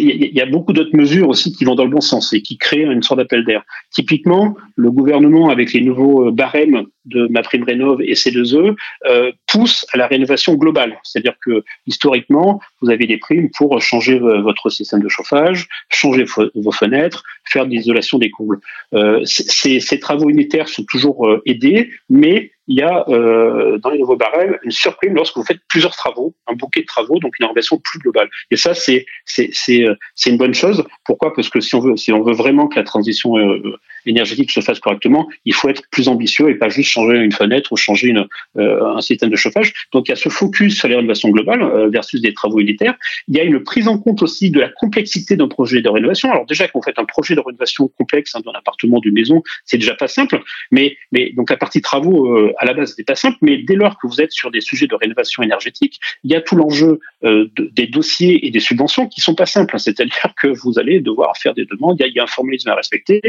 il 0.00 0.32
y 0.32 0.40
a 0.40 0.46
beaucoup 0.46 0.72
d'autres 0.72 0.96
mesures 0.96 1.28
aussi 1.28 1.52
qui 1.52 1.64
vont 1.64 1.74
dans 1.74 1.84
le 1.84 1.90
bon 1.90 2.00
sens 2.00 2.32
et 2.32 2.40
qui 2.40 2.56
créent 2.56 2.84
une 2.84 3.02
sorte 3.02 3.18
d'appel 3.18 3.44
d'air. 3.44 3.64
Typiquement, 3.90 4.56
le 4.76 4.92
gouvernement 4.92 5.48
avec 5.50 5.72
les 5.72 5.80
nouveaux 5.80 6.30
barèmes 6.30 6.86
de 7.04 7.26
ma 7.30 7.42
prime 7.42 7.64
rénov 7.64 8.00
et 8.00 8.14
C2E 8.14 8.76
euh, 9.06 9.32
pousse 9.48 9.84
à 9.92 9.96
la 9.96 10.06
rénovation 10.06 10.54
globale, 10.54 11.00
c'est-à-dire 11.02 11.34
que 11.44 11.64
historiquement, 11.88 12.60
vous 12.80 12.90
avez 12.90 13.08
des 13.08 13.16
primes 13.16 13.50
pour 13.50 13.80
changer 13.82 14.20
votre 14.20 14.70
système 14.70 15.02
de 15.02 15.08
chauffage, 15.08 15.66
changer 15.88 16.24
vos 16.54 16.70
fenêtres, 16.70 17.24
faire 17.44 17.66
de 17.66 17.70
l'isolation 17.70 18.18
des 18.18 18.30
combles. 18.30 18.60
Euh, 18.94 19.24
ces, 19.24 19.98
travaux 19.98 20.30
unitaires 20.30 20.68
sont 20.68 20.84
toujours 20.84 21.26
euh, 21.26 21.42
aidés, 21.44 21.90
mais 22.08 22.51
il 22.68 22.78
y 22.78 22.82
a 22.82 23.04
euh, 23.08 23.78
dans 23.78 23.90
les 23.90 23.98
nouveaux 23.98 24.16
barèmes 24.16 24.58
une 24.62 24.70
surprime 24.70 25.14
lorsque 25.14 25.36
vous 25.36 25.44
faites 25.44 25.60
plusieurs 25.68 25.94
travaux, 25.96 26.34
un 26.46 26.54
bouquet 26.54 26.82
de 26.82 26.86
travaux, 26.86 27.18
donc 27.18 27.38
une 27.38 27.46
rénovation 27.46 27.80
plus 27.82 27.98
globale. 27.98 28.28
Et 28.50 28.56
ça, 28.56 28.74
c'est 28.74 29.06
c'est 29.24 29.50
c'est 29.52 29.84
c'est 30.14 30.30
une 30.30 30.38
bonne 30.38 30.54
chose. 30.54 30.84
Pourquoi? 31.04 31.34
Parce 31.34 31.48
que 31.48 31.60
si 31.60 31.74
on 31.74 31.80
veut 31.80 31.96
si 31.96 32.12
on 32.12 32.22
veut 32.22 32.34
vraiment 32.34 32.68
que 32.68 32.76
la 32.76 32.84
transition 32.84 33.36
euh, 33.38 33.76
énergétique 34.06 34.50
se 34.50 34.60
fasse 34.60 34.80
correctement, 34.80 35.28
il 35.44 35.54
faut 35.54 35.68
être 35.68 35.82
plus 35.90 36.08
ambitieux 36.08 36.50
et 36.50 36.54
pas 36.54 36.68
juste 36.68 36.90
changer 36.90 37.18
une 37.18 37.32
fenêtre 37.32 37.72
ou 37.72 37.76
changer 37.76 38.08
une, 38.08 38.26
euh, 38.58 38.96
un 38.96 39.00
système 39.00 39.30
de 39.30 39.36
chauffage. 39.36 39.72
Donc 39.92 40.08
il 40.08 40.10
y 40.10 40.12
a 40.12 40.16
ce 40.16 40.28
focus 40.28 40.76
sur 40.76 40.88
les 40.88 40.96
rénovations 40.96 41.30
globales 41.30 41.62
euh, 41.62 41.88
versus 41.88 42.20
des 42.20 42.34
travaux 42.34 42.60
unitaires. 42.60 42.94
Il 43.28 43.36
y 43.36 43.40
a 43.40 43.44
une 43.44 43.62
prise 43.62 43.88
en 43.88 43.98
compte 43.98 44.22
aussi 44.22 44.50
de 44.50 44.60
la 44.60 44.68
complexité 44.68 45.36
d'un 45.36 45.48
projet 45.48 45.82
de 45.82 45.88
rénovation. 45.88 46.30
Alors 46.30 46.46
déjà 46.46 46.68
qu'on 46.68 46.82
fait 46.82 46.98
un 46.98 47.04
projet 47.04 47.34
de 47.34 47.40
rénovation 47.40 47.88
complexe 47.98 48.34
hein, 48.34 48.40
d'un 48.44 48.52
appartement, 48.52 48.98
d'une 49.00 49.14
maison, 49.14 49.42
c'est 49.64 49.78
déjà 49.78 49.94
pas 49.94 50.08
simple, 50.08 50.40
mais 50.70 50.96
mais 51.10 51.32
donc 51.36 51.50
la 51.50 51.56
partie 51.56 51.80
travaux 51.80 52.51
à 52.58 52.64
la 52.64 52.74
base, 52.74 52.90
n'était 52.90 53.04
pas 53.04 53.14
simple, 53.14 53.38
mais 53.42 53.58
dès 53.58 53.74
lors 53.74 53.98
que 53.98 54.06
vous 54.06 54.20
êtes 54.20 54.32
sur 54.32 54.50
des 54.50 54.60
sujets 54.60 54.86
de 54.86 54.94
rénovation 54.94 55.42
énergétique, 55.42 56.00
il 56.24 56.30
y 56.30 56.34
a 56.34 56.40
tout 56.40 56.56
l'enjeu 56.56 57.00
des 57.22 57.86
dossiers 57.86 58.46
et 58.46 58.50
des 58.50 58.60
subventions 58.60 59.06
qui 59.06 59.20
sont 59.20 59.34
pas 59.34 59.46
simples. 59.46 59.78
C'est-à-dire 59.78 60.32
que 60.40 60.48
vous 60.48 60.78
allez 60.78 61.00
devoir 61.00 61.36
faire 61.36 61.54
des 61.54 61.64
demandes, 61.64 62.00
il 62.00 62.12
y 62.12 62.20
a, 62.20 62.22
un 62.22 62.26
formalisme 62.26 62.68
à 62.68 62.74
respecter. 62.74 63.20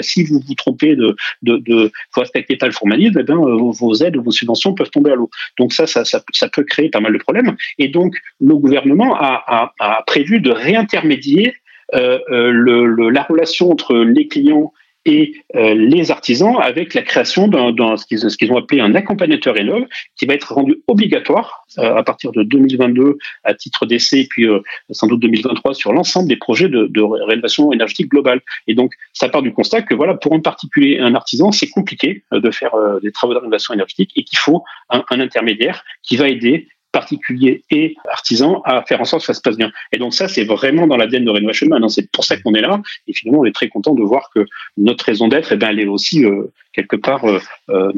si 0.00 0.24
vous 0.24 0.40
vous 0.46 0.54
trompez 0.54 0.96
de, 0.96 1.16
de, 1.42 1.90
vous 2.14 2.20
respectez 2.20 2.56
pas 2.56 2.66
le 2.66 2.72
formalisme, 2.72 3.18
eh 3.20 3.22
bien, 3.22 3.36
vos 3.36 3.94
aides 3.94 4.16
ou 4.16 4.22
vos 4.22 4.30
subventions 4.30 4.74
peuvent 4.74 4.90
tomber 4.90 5.12
à 5.12 5.14
l'eau. 5.14 5.30
Donc 5.58 5.72
ça, 5.72 5.86
ça, 5.86 6.48
peut 6.48 6.64
créer 6.64 6.88
pas 6.88 7.00
mal 7.00 7.12
de 7.12 7.18
problèmes. 7.18 7.56
Et 7.78 7.88
donc, 7.88 8.16
le 8.40 8.54
gouvernement 8.56 9.16
a, 9.18 9.72
prévu 10.06 10.40
de 10.40 10.50
réintermédier 10.50 11.54
euh, 11.94 12.18
euh, 12.30 13.10
la 13.10 13.22
relation 13.22 13.70
entre 13.70 13.96
les 13.96 14.28
clients 14.28 14.72
et 15.04 15.34
euh, 15.54 15.74
les 15.74 16.10
artisans 16.10 16.56
avec 16.60 16.94
la 16.94 17.02
création 17.02 17.48
d'un 17.48 17.96
ce 17.96 18.06
qu'ils 18.06 18.18
ce 18.18 18.52
ont 18.52 18.56
appelé 18.56 18.80
un 18.80 18.94
accompagnateur 18.94 19.54
rénov 19.54 19.86
qui 20.16 20.26
va 20.26 20.34
être 20.34 20.52
rendu 20.52 20.82
obligatoire 20.86 21.64
à 21.76 22.02
partir 22.02 22.32
de 22.32 22.42
2022 22.42 23.18
à 23.44 23.54
titre 23.54 23.86
d'essai 23.86 24.26
puis 24.28 24.46
sans 24.90 25.06
doute 25.06 25.20
2023 25.20 25.74
sur 25.74 25.92
l'ensemble 25.92 26.28
des 26.28 26.36
projets 26.36 26.68
de, 26.68 26.86
de, 26.86 27.00
rénovation 27.02 27.72
énergétique 27.72 28.10
globale. 28.10 28.40
Et 28.66 28.74
donc 28.74 28.92
ça 29.12 29.28
part 29.28 29.42
du 29.42 29.52
constat 29.52 29.82
que 29.82 29.94
voilà 29.94 30.14
pour 30.14 30.34
un 30.34 30.40
particulier, 30.40 30.98
un 30.98 31.14
artisan, 31.14 31.52
c'est 31.52 31.68
compliqué 31.68 32.24
de 32.32 32.50
faire 32.50 32.72
des 33.02 33.12
travaux 33.12 33.34
de 33.34 33.38
rénovation 33.38 33.74
énergétique 33.74 34.12
et 34.16 34.24
qu'il 34.24 34.38
faut 34.38 34.64
un, 34.90 35.04
un 35.10 35.20
intermédiaire 35.20 35.84
qui 36.02 36.16
va 36.16 36.28
aider 36.28 36.68
particuliers 36.92 37.62
et 37.70 37.96
artisans 38.10 38.60
à 38.64 38.82
faire 38.82 39.00
en 39.00 39.04
sorte 39.04 39.22
que 39.22 39.26
ça 39.26 39.34
se 39.34 39.40
passe 39.40 39.56
bien. 39.56 39.70
Et 39.92 39.98
donc 39.98 40.14
ça, 40.14 40.28
c'est 40.28 40.44
vraiment 40.44 40.86
dans 40.86 40.96
l'ADN 40.96 41.24
de 41.24 41.30
Renovation 41.30 41.68
Man. 41.68 41.84
Hein. 41.84 41.88
C'est 41.88 42.10
pour 42.10 42.24
ça 42.24 42.36
qu'on 42.36 42.54
est 42.54 42.60
là. 42.60 42.80
Et 43.06 43.12
finalement, 43.12 43.40
on 43.40 43.44
est 43.44 43.54
très 43.54 43.68
content 43.68 43.94
de 43.94 44.02
voir 44.02 44.30
que 44.34 44.46
notre 44.76 45.04
raison 45.04 45.28
d'être, 45.28 45.52
eh 45.52 45.56
bien, 45.56 45.68
elle 45.70 45.80
est 45.80 45.86
aussi 45.86 46.24
euh, 46.24 46.50
quelque 46.72 46.96
part 46.96 47.24
euh, 47.26 47.40
euh, 47.70 47.92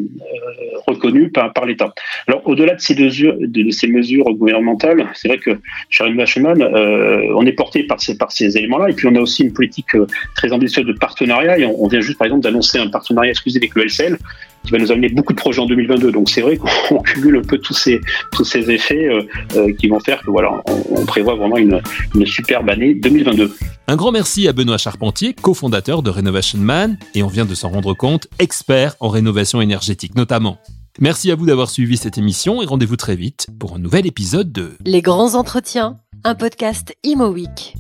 reconnue 0.87 1.31
par, 1.31 1.65
l'État. 1.67 1.93
Alors, 2.27 2.47
au-delà 2.47 2.75
de 2.75 2.81
ces 2.81 2.95
mesures, 2.95 3.37
de, 3.39 3.71
ces 3.71 3.87
mesures 3.87 4.25
gouvernementales, 4.35 5.09
c'est 5.15 5.29
vrai 5.29 5.39
que 5.39 5.61
chez 5.89 6.05
Renovation 6.05 6.43
on 6.43 7.47
est 7.47 7.53
porté 7.53 7.85
par 7.85 8.01
ces, 8.01 8.57
éléments-là. 8.57 8.91
Et 8.91 8.93
puis, 8.95 9.07
on 9.07 9.15
a 9.15 9.21
aussi 9.21 9.45
une 9.45 9.53
politique 9.53 9.97
très 10.35 10.53
ambitieuse 10.53 10.87
de 10.87 10.93
partenariat. 10.95 11.59
Et 11.59 11.65
on, 11.65 11.85
on 11.85 11.89
vient 11.89 12.01
juste, 12.01 12.19
par 12.19 12.27
exemple, 12.27 12.43
d'annoncer 12.43 12.79
un 12.79 12.89
partenariat 12.89 13.31
exclusif 13.31 13.61
avec 13.63 13.75
le 13.75 13.85
LCL 13.85 14.19
qui 14.65 14.73
va 14.73 14.79
nous 14.79 14.93
amener 14.93 15.09
beaucoup 15.09 15.33
de 15.33 15.39
projets 15.39 15.61
en 15.61 15.67
2022. 15.67 16.13
Donc 16.13 16.29
c'est 16.31 16.41
vrai 16.41 16.57
qu'on 16.57 16.99
cumule 17.05 17.39
un 17.39 17.43
peu 17.43 17.59
tous 17.59 17.75
ces 17.75 18.01
tous 18.33 18.45
ces 18.45 18.71
effets 18.71 19.09
euh, 19.09 19.23
euh, 19.57 19.73
qui 19.73 19.89
vont 19.89 20.01
faire 20.01 20.23
que 20.23 20.31
voilà, 20.31 20.63
on, 20.91 21.05
prévoit 21.05 21.35
vraiment 21.35 21.57
une, 21.57 21.81
une 22.15 22.27
superbe 22.27 22.69
année 22.71 22.95
2022. 22.95 23.55
Un 23.89 23.97
grand 23.97 24.13
merci 24.13 24.47
à 24.49 24.53
Benoît 24.53 24.79
Charpentier, 24.79 25.35
cofondateur 25.35 26.03
de 26.03 26.11
Renovation 26.11 26.59
Man, 26.59 26.99
et 27.15 27.23
on 27.23 27.29
vient 27.29 27.47
de 27.47 27.55
s'en 27.55 27.71
rendre 27.71 27.95
compte, 27.95 28.29
expert 28.39 28.95
en 29.01 29.09
rénovation 29.09 29.61
énergétique 29.61 30.15
notamment. 30.15 30.59
Merci 30.99 31.31
à 31.31 31.35
vous 31.35 31.47
d'avoir 31.47 31.71
suivi 31.71 31.97
cette 31.97 32.19
émission 32.19 32.63
et 32.63 32.67
rendez-vous 32.67 32.97
très 32.97 33.17
vite 33.17 33.47
pour 33.59 33.75
un 33.75 33.79
nouvel 33.79 34.07
épisode 34.07 34.53
de 34.53 34.77
Les 34.85 35.03
grands 35.03 35.35
entretiens, 35.35 35.99
un 36.25 36.35
podcast 36.35 36.95
Imo 37.05 37.29
Week. 37.29 37.75